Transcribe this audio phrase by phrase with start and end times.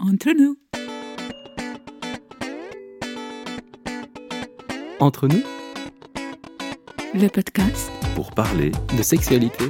[0.00, 0.56] Entre nous.
[4.98, 5.42] Entre nous,
[7.14, 9.64] Le podcast pour parler de sexualité.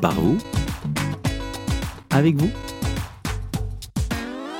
[0.00, 0.36] par vous
[2.10, 2.50] Avec vous.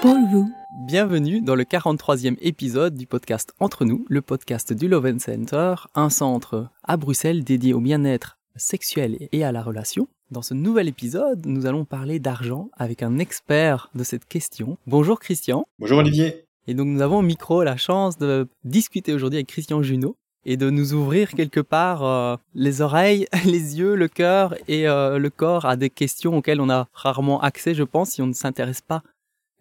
[0.01, 0.51] pour vous.
[0.87, 6.11] Bienvenue dans le 43e épisode du podcast Entre nous, le podcast du Love Center, un
[6.11, 10.09] centre à Bruxelles dédié au bien-être sexuel et à la relation.
[10.33, 14.77] Dans ce nouvel épisode, nous allons parler d'argent avec un expert de cette question.
[14.89, 15.69] Bonjour Christian.
[15.79, 16.47] Bonjour Olivier.
[16.67, 20.57] Et donc nous avons au micro la chance de discuter aujourd'hui avec Christian Junot et
[20.57, 25.31] de nous ouvrir quelque part euh, les oreilles, les yeux, le cœur et euh, le
[25.31, 28.81] corps à des questions auxquelles on a rarement accès, je pense, si on ne s'intéresse
[28.81, 29.05] pas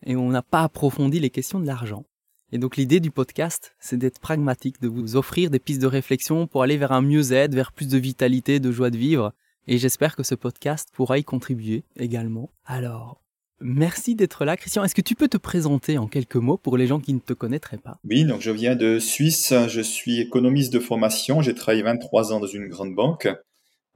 [0.04, 2.06] et on n'a pas approfondi les questions de l'argent.
[2.52, 6.48] Et donc l'idée du podcast, c'est d'être pragmatique, de vous offrir des pistes de réflexion
[6.48, 9.32] pour aller vers un mieux-être, vers plus de vitalité, de joie de vivre.
[9.68, 12.52] Et j'espère que ce podcast pourra y contribuer également.
[12.66, 13.22] Alors,
[13.60, 14.58] merci d'être là.
[14.58, 17.20] Christian, est-ce que tu peux te présenter en quelques mots pour les gens qui ne
[17.20, 18.00] te connaîtraient pas?
[18.04, 22.40] Oui, donc je viens de Suisse, je suis économiste de formation, j'ai travaillé 23 ans
[22.40, 23.28] dans une grande banque,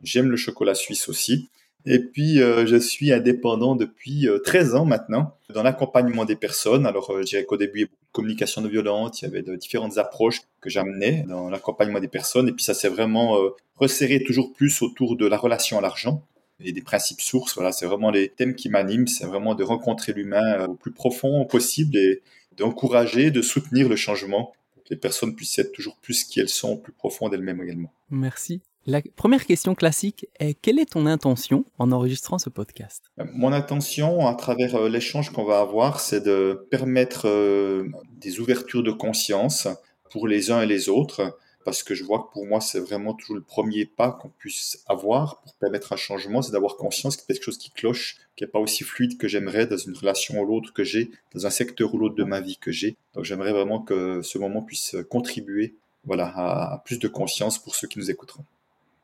[0.01, 1.49] j'aime le chocolat suisse aussi,
[1.85, 6.85] et puis euh, je suis indépendant depuis euh, 13 ans maintenant dans l'accompagnement des personnes.
[6.85, 9.25] Alors euh, je dirais qu'au début il y avait beaucoup de communication non violente, il
[9.25, 12.89] y avait de différentes approches que j'amenais dans l'accompagnement des personnes, et puis ça s'est
[12.89, 16.23] vraiment euh, resserré toujours plus autour de la relation à l'argent
[16.59, 17.55] et des principes sources.
[17.55, 20.91] Voilà, c'est vraiment les thèmes qui m'animent, c'est vraiment de rencontrer l'humain euh, au plus
[20.91, 22.21] profond possible et
[22.57, 24.53] d'encourager, de soutenir le changement
[24.85, 27.93] que les personnes puissent être toujours plus qui elles sont, plus profond d'elles-mêmes également.
[28.09, 28.61] Merci.
[28.89, 33.03] La première question classique est quelle est ton intention en enregistrant ce podcast?
[33.19, 37.87] Euh, Mon intention, à travers euh, l'échange qu'on va avoir, c'est de permettre euh,
[38.17, 39.67] des ouvertures de conscience
[40.09, 43.13] pour les uns et les autres, parce que je vois que pour moi, c'est vraiment
[43.13, 47.25] toujours le premier pas qu'on puisse avoir pour permettre un changement, c'est d'avoir conscience qu'il
[47.29, 49.95] y a quelque chose qui cloche, qui n'est pas aussi fluide que j'aimerais dans une
[49.95, 52.97] relation ou l'autre que j'ai, dans un secteur ou l'autre de ma vie que j'ai.
[53.13, 55.75] Donc j'aimerais vraiment que ce moment puisse contribuer
[56.05, 58.45] voilà, à, à plus de conscience pour ceux qui nous écouteront.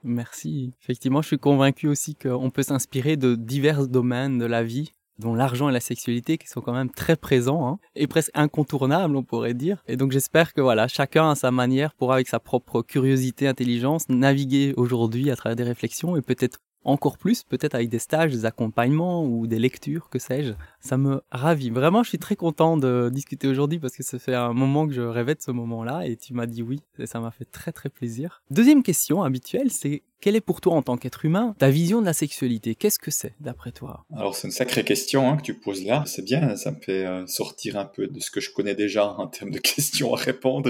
[0.05, 0.71] Merci.
[0.83, 5.33] Effectivement, je suis convaincu aussi qu'on peut s'inspirer de divers domaines de la vie, dont
[5.33, 9.23] l'argent et la sexualité, qui sont quand même très présents hein, et presque incontournables, on
[9.23, 9.83] pourrait dire.
[9.87, 14.07] Et donc j'espère que voilà, chacun à sa manière pourra, avec sa propre curiosité, intelligence,
[14.07, 18.45] naviguer aujourd'hui à travers des réflexions et peut-être encore plus, peut-être avec des stages, des
[18.45, 20.53] accompagnements ou des lectures, que sais-je.
[20.79, 21.71] Ça me ravit.
[21.71, 24.93] Vraiment, je suis très content de discuter aujourd'hui parce que ça fait un moment que
[24.93, 27.71] je rêvais de ce moment-là et tu m'as dit oui et ça m'a fait très
[27.71, 28.43] très plaisir.
[28.51, 32.05] Deuxième question habituelle, c'est quelle est pour toi en tant qu'être humain ta vision de
[32.05, 32.75] la sexualité?
[32.75, 34.05] Qu'est-ce que c'est d'après toi?
[34.15, 36.03] Alors c'est une sacrée question hein, que tu poses là.
[36.07, 39.07] C'est bien, ça me fait euh, sortir un peu de ce que je connais déjà
[39.07, 40.69] en termes de questions à répondre.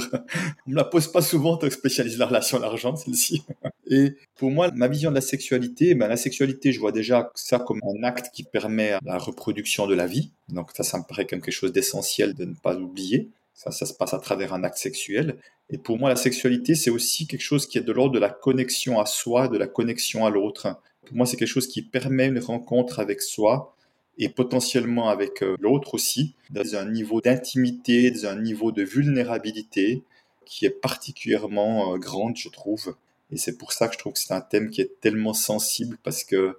[0.67, 3.43] On me la pose pas souvent, que spécialise la relation à l'argent, celle-ci.
[3.89, 7.59] Et pour moi, ma vision de la sexualité, ben, la sexualité, je vois déjà ça
[7.59, 10.31] comme un acte qui permet la reproduction de la vie.
[10.49, 13.29] Donc ça, ça me paraît comme quelque chose d'essentiel de ne pas oublier.
[13.55, 15.37] Ça, ça se passe à travers un acte sexuel.
[15.69, 18.29] Et pour moi, la sexualité, c'est aussi quelque chose qui est de l'ordre de la
[18.29, 20.79] connexion à soi, de la connexion à l'autre.
[21.05, 23.75] Pour moi, c'est quelque chose qui permet une rencontre avec soi
[24.17, 30.03] et potentiellement avec euh, l'autre aussi, dans un niveau d'intimité, dans un niveau de vulnérabilité
[30.45, 32.95] qui est particulièrement euh, grande, je trouve.
[33.31, 35.97] Et c'est pour ça que je trouve que c'est un thème qui est tellement sensible
[36.03, 36.57] parce que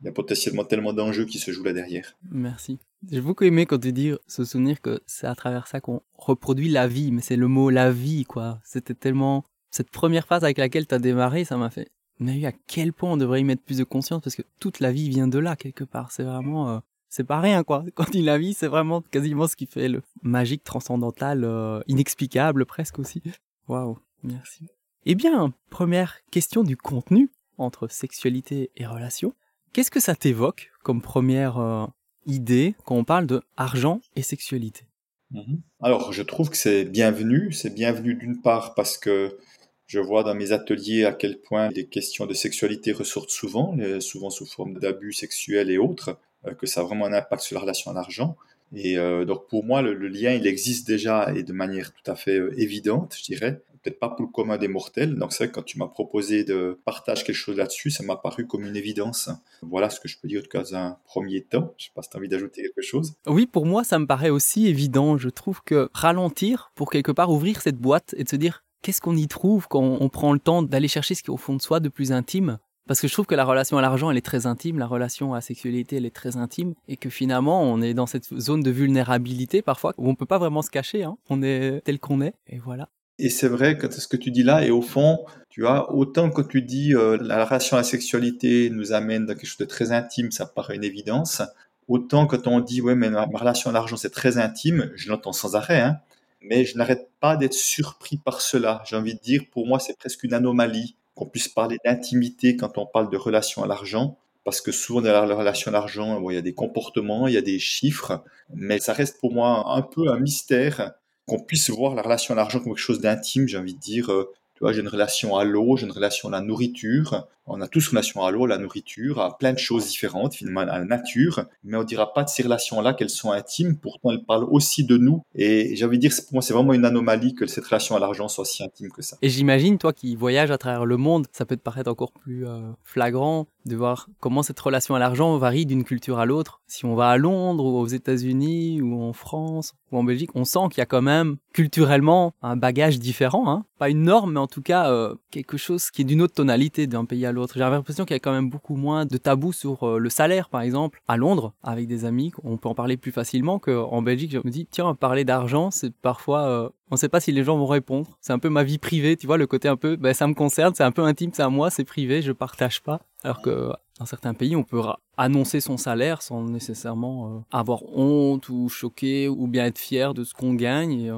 [0.00, 2.16] il y a potentiellement tellement d'enjeux qui se jouent là derrière.
[2.30, 2.78] Merci.
[3.08, 6.68] J'ai beaucoup aimé quand tu dis se souvenir que c'est à travers ça qu'on reproduit
[6.68, 8.60] la vie, mais c'est le mot la vie, quoi.
[8.64, 9.44] C'était tellement.
[9.70, 11.90] Cette première phrase avec laquelle tu as démarré, ça m'a fait.
[12.18, 14.92] Mais à quel point on devrait y mettre plus de conscience parce que toute la
[14.92, 16.12] vie vient de là, quelque part.
[16.12, 16.70] C'est vraiment.
[16.70, 16.78] euh,
[17.08, 17.84] c'est pas rien, quoi.
[17.94, 22.66] Quand il la vie, c'est vraiment quasiment ce qui fait le magique, transcendantal, euh, inexplicable
[22.66, 23.22] presque aussi.
[23.68, 24.66] Waouh, merci.
[25.06, 29.34] Eh bien, première question du contenu entre sexualité et relation.
[29.72, 31.86] Qu'est-ce que ça t'évoque comme première euh,
[32.30, 34.84] idée quand on parle de argent et sexualité
[35.30, 35.60] Mhm.
[35.80, 37.52] Alors, je trouve que c'est bienvenu.
[37.52, 39.38] C'est bienvenu d'une part parce que
[39.86, 44.30] je vois dans mes ateliers à quel point les questions de sexualité ressortent souvent, souvent
[44.30, 47.62] sous forme d'abus sexuels et autres, euh, que ça a vraiment un impact sur la
[47.62, 48.36] relation à l'argent.
[48.74, 52.08] Et euh, donc pour moi, le, le lien, il existe déjà et de manière tout
[52.08, 53.60] à fait euh, évidente, je dirais.
[53.82, 55.16] Peut-être pas pour le commun des mortels.
[55.16, 58.16] Donc c'est vrai que quand tu m'as proposé de partager quelque chose là-dessus, ça m'a
[58.16, 59.30] paru comme une évidence.
[59.62, 61.74] Voilà ce que je peux dire en tout cas dans un premier temps.
[61.78, 63.14] Je sais pas si tu as envie d'ajouter quelque chose.
[63.26, 65.16] Oui, pour moi, ça me paraît aussi évident.
[65.16, 69.00] Je trouve que ralentir pour quelque part ouvrir cette boîte et de se dire qu'est-ce
[69.00, 71.54] qu'on y trouve quand on prend le temps d'aller chercher ce qui est au fond
[71.54, 72.58] de soi de plus intime?
[72.90, 75.32] Parce que je trouve que la relation à l'argent, elle est très intime, la relation
[75.32, 78.62] à la sexualité, elle est très intime, et que finalement, on est dans cette zone
[78.62, 81.16] de vulnérabilité parfois où on peut pas vraiment se cacher, hein.
[81.28, 82.88] on est tel qu'on est, et voilà.
[83.22, 86.30] Et c'est vrai que ce que tu dis là, et au fond, tu vois, autant
[86.30, 89.66] que tu dis euh, la relation à la sexualité nous amène dans quelque chose de
[89.66, 91.42] très intime, ça paraît une évidence.
[91.86, 95.34] Autant quand on dit, ouais, mais ma, relation à l'argent, c'est très intime, je l'entends
[95.34, 95.98] sans arrêt, hein,
[96.40, 98.82] mais je n'arrête pas d'être surpris par cela.
[98.86, 102.78] J'ai envie de dire, pour moi, c'est presque une anomalie qu'on puisse parler d'intimité quand
[102.78, 106.30] on parle de relation à l'argent parce que souvent dans la relation à l'argent, bon,
[106.30, 108.24] il y a des comportements, il y a des chiffres,
[108.54, 110.94] mais ça reste pour moi un peu un mystère
[111.30, 114.10] qu'on puisse voir la relation à l'argent comme quelque chose d'intime, j'ai envie de dire.
[114.10, 117.28] Euh, tu vois, j'ai une relation à l'eau, j'ai une relation à la nourriture.
[117.52, 120.60] On a tous relation à l'eau, à la nourriture, à plein de choses différentes, finalement,
[120.60, 121.44] à la nature.
[121.64, 123.76] Mais on dira pas de ces relations-là qu'elles sont intimes.
[123.76, 125.22] Pourtant, elles parlent aussi de nous.
[125.34, 127.98] Et j'ai envie de dire, pour moi, c'est vraiment une anomalie que cette relation à
[127.98, 129.16] l'argent soit si intime que ça.
[129.20, 132.46] Et j'imagine, toi qui voyages à travers le monde, ça peut te paraître encore plus
[132.46, 136.60] euh, flagrant de voir comment cette relation à l'argent varie d'une culture à l'autre.
[136.66, 140.44] Si on va à Londres ou aux États-Unis ou en France ou en Belgique, on
[140.44, 143.50] sent qu'il y a quand même culturellement un bagage différent.
[143.50, 143.64] Hein.
[143.78, 146.86] Pas une norme, mais en tout cas euh, quelque chose qui est d'une autre tonalité
[146.86, 147.39] d'un pays à l'autre.
[147.54, 150.48] J'ai l'impression qu'il y a quand même beaucoup moins de tabous sur euh, le salaire,
[150.48, 151.00] par exemple.
[151.08, 154.32] À Londres, avec des amis, on peut en parler plus facilement qu'en Belgique.
[154.32, 156.42] Je me dis, tiens, parler d'argent, c'est parfois...
[156.42, 158.18] Euh, on ne sait pas si les gens vont répondre.
[158.20, 160.34] C'est un peu ma vie privée, tu vois, le côté un peu, ben, ça me
[160.34, 163.00] concerne, c'est un peu intime, c'est à moi, c'est privé, je partage pas.
[163.22, 163.70] Alors que
[164.00, 164.80] dans certains pays, on peut
[165.16, 170.24] annoncer son salaire sans nécessairement euh, avoir honte ou choquer ou bien être fier de
[170.24, 171.12] ce qu'on gagne.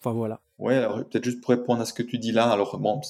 [0.00, 0.40] Enfin voilà.
[0.58, 2.50] Ouais, alors peut-être juste pour répondre à ce que tu dis là.
[2.50, 3.00] Alors bon,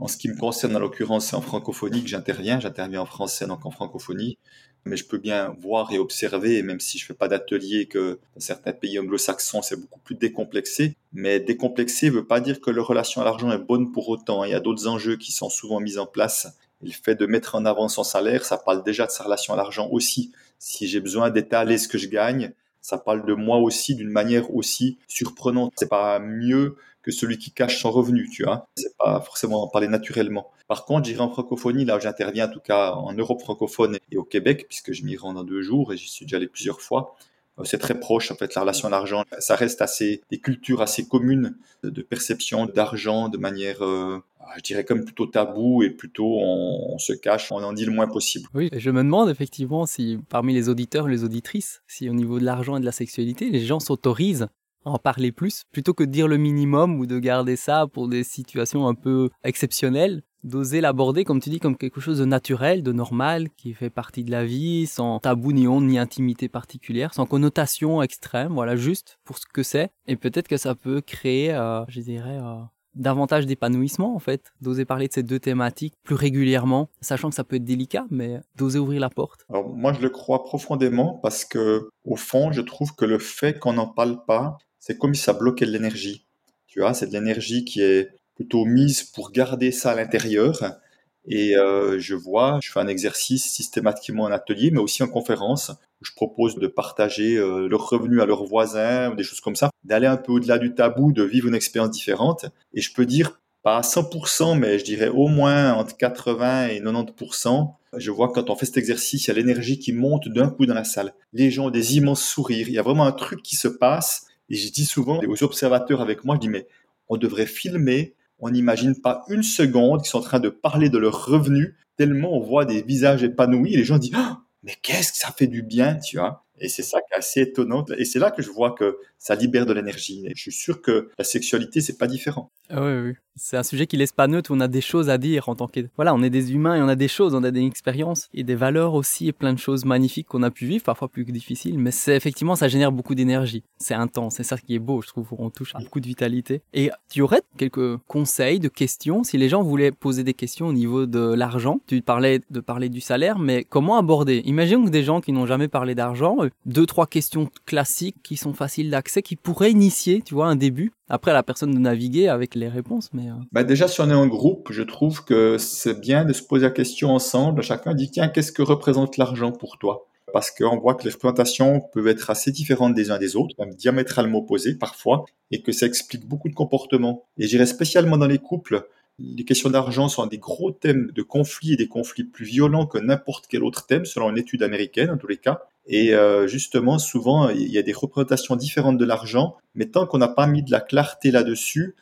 [0.00, 2.58] en ce qui me concerne, en l'occurrence, c'est en francophonie que j'interviens.
[2.58, 4.38] J'interviens en français, donc en francophonie
[4.84, 8.40] mais je peux bien voir et observer, même si je fais pas d'atelier, que dans
[8.40, 10.96] certains pays anglo-saxons, c'est beaucoup plus décomplexé.
[11.12, 14.44] Mais décomplexé veut pas dire que leur relation à l'argent est bonne pour autant.
[14.44, 16.48] Il y a d'autres enjeux qui sont souvent mis en place.
[16.82, 19.56] le fait de mettre en avant son salaire, ça parle déjà de sa relation à
[19.56, 20.32] l'argent aussi.
[20.58, 24.54] Si j'ai besoin d'étaler ce que je gagne, ça parle de moi aussi d'une manière
[24.54, 25.74] aussi surprenante.
[25.76, 28.66] C'est pas mieux que celui qui cache son revenu, tu vois.
[28.76, 30.50] C'est pas forcément en parler naturellement.
[30.68, 34.16] Par contre, j'irai en francophonie, là où j'interviens, en tout cas en Europe francophone et
[34.16, 36.80] au Québec, puisque je m'y rends dans deux jours et j'y suis déjà allé plusieurs
[36.80, 37.16] fois.
[37.58, 39.24] Euh, c'est très proche, en fait, la relation à l'argent.
[39.38, 44.22] Ça reste assez, des cultures assez communes de perception d'argent de manière, euh,
[44.56, 48.06] je dirais comme plutôt tabou et plutôt on, se cache, on en dit le moins
[48.06, 48.46] possible.
[48.54, 52.44] Oui, je me demande effectivement si parmi les auditeurs les auditrices, si au niveau de
[52.44, 54.48] l'argent et de la sexualité, les gens s'autorisent
[54.84, 58.24] en parler plus, plutôt que de dire le minimum ou de garder ça pour des
[58.24, 62.92] situations un peu exceptionnelles, d'oser l'aborder, comme tu dis, comme quelque chose de naturel, de
[62.92, 67.26] normal, qui fait partie de la vie, sans tabou ni honte ni intimité particulière, sans
[67.26, 69.90] connotation extrême, voilà, juste pour ce que c'est.
[70.06, 72.60] Et peut-être que ça peut créer, euh, je dirais, euh,
[72.94, 77.44] davantage d'épanouissement en fait, d'oser parler de ces deux thématiques plus régulièrement, sachant que ça
[77.44, 79.44] peut être délicat, mais d'oser ouvrir la porte.
[79.48, 83.58] Alors moi je le crois profondément parce que au fond je trouve que le fait
[83.58, 86.26] qu'on n'en parle pas, c'est comme si ça bloquait de l'énergie.
[86.66, 90.78] Tu vois, c'est de l'énergie qui est plutôt mise pour garder ça à l'intérieur.
[91.26, 95.70] Et euh, je vois, je fais un exercice systématiquement en atelier, mais aussi en conférence,
[96.00, 99.56] où je propose de partager euh, leurs revenus à leurs voisins ou des choses comme
[99.56, 102.46] ça, d'aller un peu au-delà du tabou, de vivre une expérience différente.
[102.72, 106.80] Et je peux dire, pas à 100%, mais je dirais au moins entre 80 et
[106.80, 110.48] 90%, je vois quand on fait cet exercice, il y a l'énergie qui monte d'un
[110.48, 111.12] coup dans la salle.
[111.32, 112.68] Les gens ont des immenses sourires.
[112.68, 116.00] Il y a vraiment un truc qui se passe et je dis souvent aux observateurs
[116.00, 116.66] avec moi, je dis, mais
[117.08, 120.98] on devrait filmer, on n'imagine pas une seconde qu'ils sont en train de parler de
[120.98, 125.12] leurs revenus, tellement on voit des visages épanouis, et les gens disent, oh, mais qu'est-ce
[125.12, 126.44] que ça fait du bien, tu vois?
[126.60, 127.84] Et c'est ça qui est assez étonnant.
[127.98, 130.26] Et c'est là que je vois que ça libère de l'énergie.
[130.34, 132.50] Je suis sûr que la sexualité, c'est pas différent.
[132.70, 133.12] Ah oui, oui.
[133.36, 134.50] C'est un sujet qui laisse pas neutre.
[134.52, 135.80] On a des choses à dire en tant que.
[135.96, 138.44] Voilà, on est des humains et on a des choses, on a des expériences et
[138.44, 141.78] des valeurs aussi et plein de choses magnifiques qu'on a pu vivre, parfois plus difficiles.
[141.78, 143.62] Mais c'est effectivement, ça génère beaucoup d'énergie.
[143.78, 144.34] C'est intense.
[144.36, 145.28] C'est ça qui est beau, je trouve.
[145.38, 146.60] On touche à beaucoup de vitalité.
[146.74, 149.24] Et tu aurais quelques conseils de questions?
[149.24, 151.80] Si les gens voulaient poser des questions au niveau de l'argent.
[151.86, 154.42] Tu parlais de parler du salaire, mais comment aborder?
[154.44, 158.52] Imaginons que des gens qui n'ont jamais parlé d'argent, deux, trois questions classiques qui sont
[158.52, 160.92] faciles d'accès, qui pourraient initier, tu vois, un début.
[161.08, 163.28] Après, la personne de naviguer avec les réponses, mais...
[163.28, 163.34] Euh.
[163.52, 166.66] Bah déjà, si on est en groupe, je trouve que c'est bien de se poser
[166.66, 167.62] la question ensemble.
[167.62, 170.06] Chacun dit, tiens, qu'est-ce que représente l'argent pour toi?
[170.32, 173.74] Parce qu'on voit que les représentations peuvent être assez différentes des uns des autres, même
[173.74, 177.24] diamétralement opposées parfois, et que ça explique beaucoup de comportements.
[177.36, 178.86] Et j'irais spécialement dans les couples,
[179.20, 182.98] les questions d'argent sont des gros thèmes de conflits et des conflits plus violents que
[182.98, 185.62] n'importe quel autre thème, selon une étude américaine en tous les cas.
[185.86, 190.18] Et euh, justement, souvent, il y a des représentations différentes de l'argent, mais tant qu'on
[190.18, 191.96] n'a pas mis de la clarté là-dessus,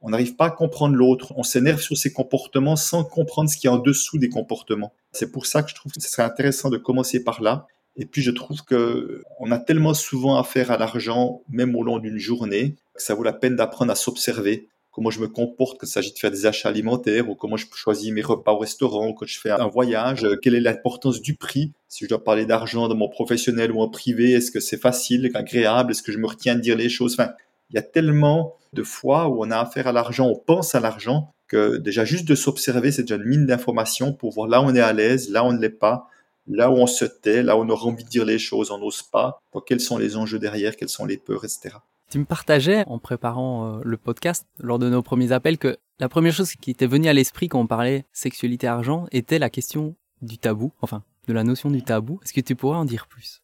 [0.00, 1.32] on n'arrive pas à comprendre l'autre.
[1.36, 4.92] On s'énerve sur ses comportements sans comprendre ce qui est en dessous des comportements.
[5.12, 7.66] C'est pour ça que je trouve que ce serait intéressant de commencer par là.
[7.96, 11.98] Et puis je trouve que on a tellement souvent affaire à l'argent, même au long
[11.98, 15.86] d'une journée, que ça vaut la peine d'apprendre à s'observer comment je me comporte quand
[15.86, 19.12] il s'agit de faire des achats alimentaires ou comment je choisis mes repas au restaurant
[19.12, 22.46] quand je fais un voyage, euh, quelle est l'importance du prix, si je dois parler
[22.46, 26.18] d'argent dans mon professionnel ou en privé, est-ce que c'est facile, agréable, est-ce que je
[26.18, 27.32] me retiens de dire les choses, enfin,
[27.70, 30.80] il y a tellement de fois où on a affaire à l'argent, on pense à
[30.80, 34.66] l'argent, que déjà juste de s'observer, c'est déjà une mine d'informations pour voir là où
[34.66, 36.06] on est à l'aise, là où on ne l'est pas,
[36.46, 38.78] là où on se tait, là où on aura envie de dire les choses, on
[38.78, 41.76] n'ose pas, quels sont les enjeux derrière, quelles sont les peurs, etc.
[42.14, 46.08] Tu me partageais en préparant euh, le podcast lors de nos premiers appels que la
[46.08, 49.96] première chose qui était venue à l'esprit quand on parlait sexualité argent était la question
[50.22, 52.20] du tabou, enfin de la notion du tabou.
[52.22, 53.42] Est-ce que tu pourrais en dire plus?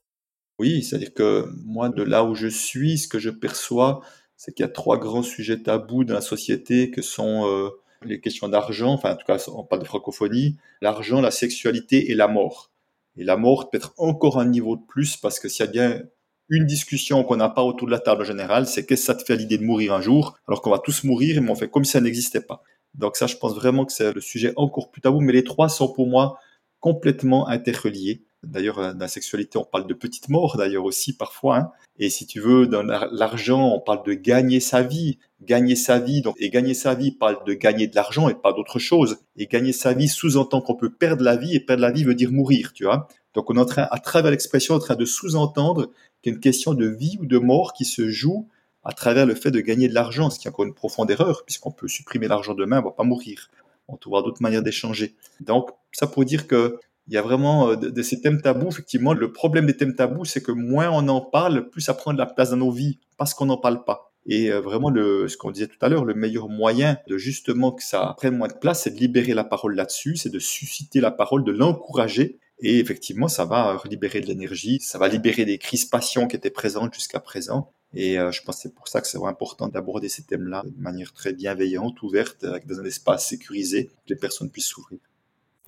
[0.60, 4.02] Oui, c'est-à-dire que moi, de là où je suis, ce que je perçois,
[4.36, 7.70] c'est qu'il y a trois grands sujets tabous dans la société que sont euh,
[8.04, 12.14] les questions d'argent, enfin en tout cas on parle de francophonie, l'argent, la sexualité et
[12.14, 12.70] la mort.
[13.16, 15.72] Et la mort peut être encore un niveau de plus parce que s'il y a
[15.72, 16.02] bien
[16.50, 19.14] une discussion qu'on n'a pas autour de la table en général, c'est qu'est-ce que ça
[19.14, 21.70] te fait l'idée de mourir un jour, alors qu'on va tous mourir, mais on fait
[21.70, 22.62] comme si ça n'existait pas.
[22.94, 25.68] Donc ça, je pense vraiment que c'est le sujet encore plus tabou, mais les trois
[25.68, 26.38] sont pour moi
[26.80, 28.24] complètement interreliés.
[28.42, 31.58] D'ailleurs, euh, dans la sexualité, on parle de petite mort, d'ailleurs aussi parfois.
[31.58, 31.70] Hein.
[31.98, 36.22] Et si tu veux, dans l'argent, on parle de gagner sa vie, gagner sa vie.
[36.22, 39.18] Donc, et gagner sa vie parle de gagner de l'argent et pas d'autre chose.
[39.36, 42.14] Et gagner sa vie sous-entend qu'on peut perdre la vie et perdre la vie veut
[42.14, 43.08] dire mourir, tu vois.
[43.34, 45.90] Donc, on est en train, à travers l'expression, en train de sous-entendre
[46.22, 48.48] qu'il y a une question de vie ou de mort qui se joue
[48.82, 51.44] à travers le fait de gagner de l'argent, ce qui est encore une profonde erreur,
[51.44, 53.50] puisqu'on peut supprimer l'argent demain, on va pas mourir.
[53.88, 55.14] On trouvera d'autres manières d'échanger.
[55.40, 59.12] Donc, ça pour dire que il y a vraiment euh, de, ces thèmes tabous, effectivement,
[59.12, 62.18] le problème des thèmes tabous, c'est que moins on en parle, plus ça prend de
[62.18, 64.12] la place dans nos vies, parce qu'on n'en parle pas.
[64.26, 67.82] Et euh, vraiment, ce qu'on disait tout à l'heure, le meilleur moyen de justement que
[67.82, 71.10] ça prenne moins de place, c'est de libérer la parole là-dessus, c'est de susciter la
[71.10, 72.38] parole, de l'encourager.
[72.62, 76.94] Et effectivement, ça va libérer de l'énergie, ça va libérer des crispations qui étaient présentes
[76.94, 77.72] jusqu'à présent.
[77.92, 80.80] Et euh, je pense que c'est pour ça que c'est important d'aborder ces thèmes-là de
[80.80, 85.00] manière très bienveillante, ouverte, dans un espace sécurisé, que les personnes puissent s'ouvrir.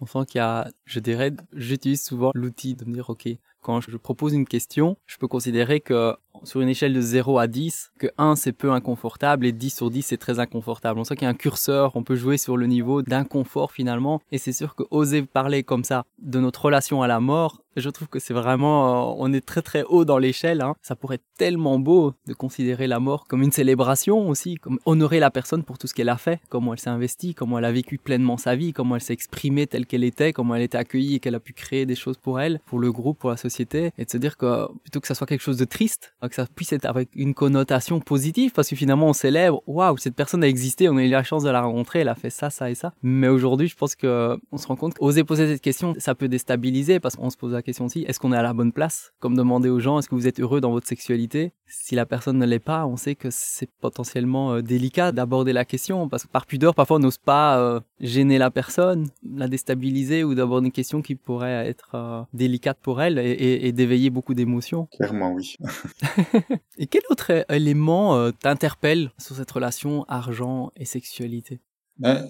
[0.07, 3.29] Sent qu'il y a, je dirais, j'utilise souvent l'outil de me dire, OK,
[3.63, 6.15] quand je propose une question, je peux considérer que
[6.45, 9.91] sur une échelle de 0 à 10, que 1 c'est peu inconfortable et 10 sur
[9.91, 10.99] 10 c'est très inconfortable.
[10.99, 14.21] On sent qu'il y a un curseur, on peut jouer sur le niveau d'inconfort finalement.
[14.33, 17.89] Et c'est sûr que oser parler comme ça de notre relation à la mort, je
[17.89, 20.61] trouve que c'est vraiment, euh, on est très très haut dans l'échelle.
[20.61, 20.75] Hein.
[20.83, 25.21] Ça pourrait être tellement beau de considérer la mort comme une célébration aussi, comme honorer
[25.21, 27.73] la personne pour tout ce qu'elle a fait, comment elle s'est investie, comment elle a
[27.73, 31.17] vécu pleinement sa vie, comment elle s'est exprimée telle qu'elle était, comment elle était accueillie
[31.17, 33.52] et qu'elle a pu créer des choses pour elle, pour le groupe, pour la société,
[33.61, 36.47] et de se dire que plutôt que ça soit quelque chose de triste, que ça
[36.47, 40.49] puisse être avec une connotation positive, parce que finalement on célèbre, waouh, cette personne a
[40.49, 42.75] existé, on a eu la chance de la rencontrer, elle a fait ça, ça et
[42.75, 42.93] ça.
[43.03, 46.29] Mais aujourd'hui, je pense que on se rend compte qu'oser poser cette question, ça peut
[46.29, 49.13] déstabiliser, parce qu'on se pose la question aussi, est-ce qu'on est à la bonne place?
[49.21, 51.53] Comme demander aux gens, est-ce que vous êtes heureux dans votre sexualité?
[51.67, 55.65] Si la personne ne l'est pas, on sait que c'est potentiellement euh, délicat d'aborder la
[55.65, 60.25] question, parce que par pudeur, parfois on n'ose pas euh, gêner la personne, la déstabiliser
[60.25, 64.87] ou d'aborder une question qui pourrait être euh, délicate pour elle et d'éveiller beaucoup d'émotions.
[64.97, 65.57] Clairement, oui.
[66.79, 71.61] et quel autre élément t'interpelle sur cette relation argent et sexualité?
[71.99, 72.29] Ben,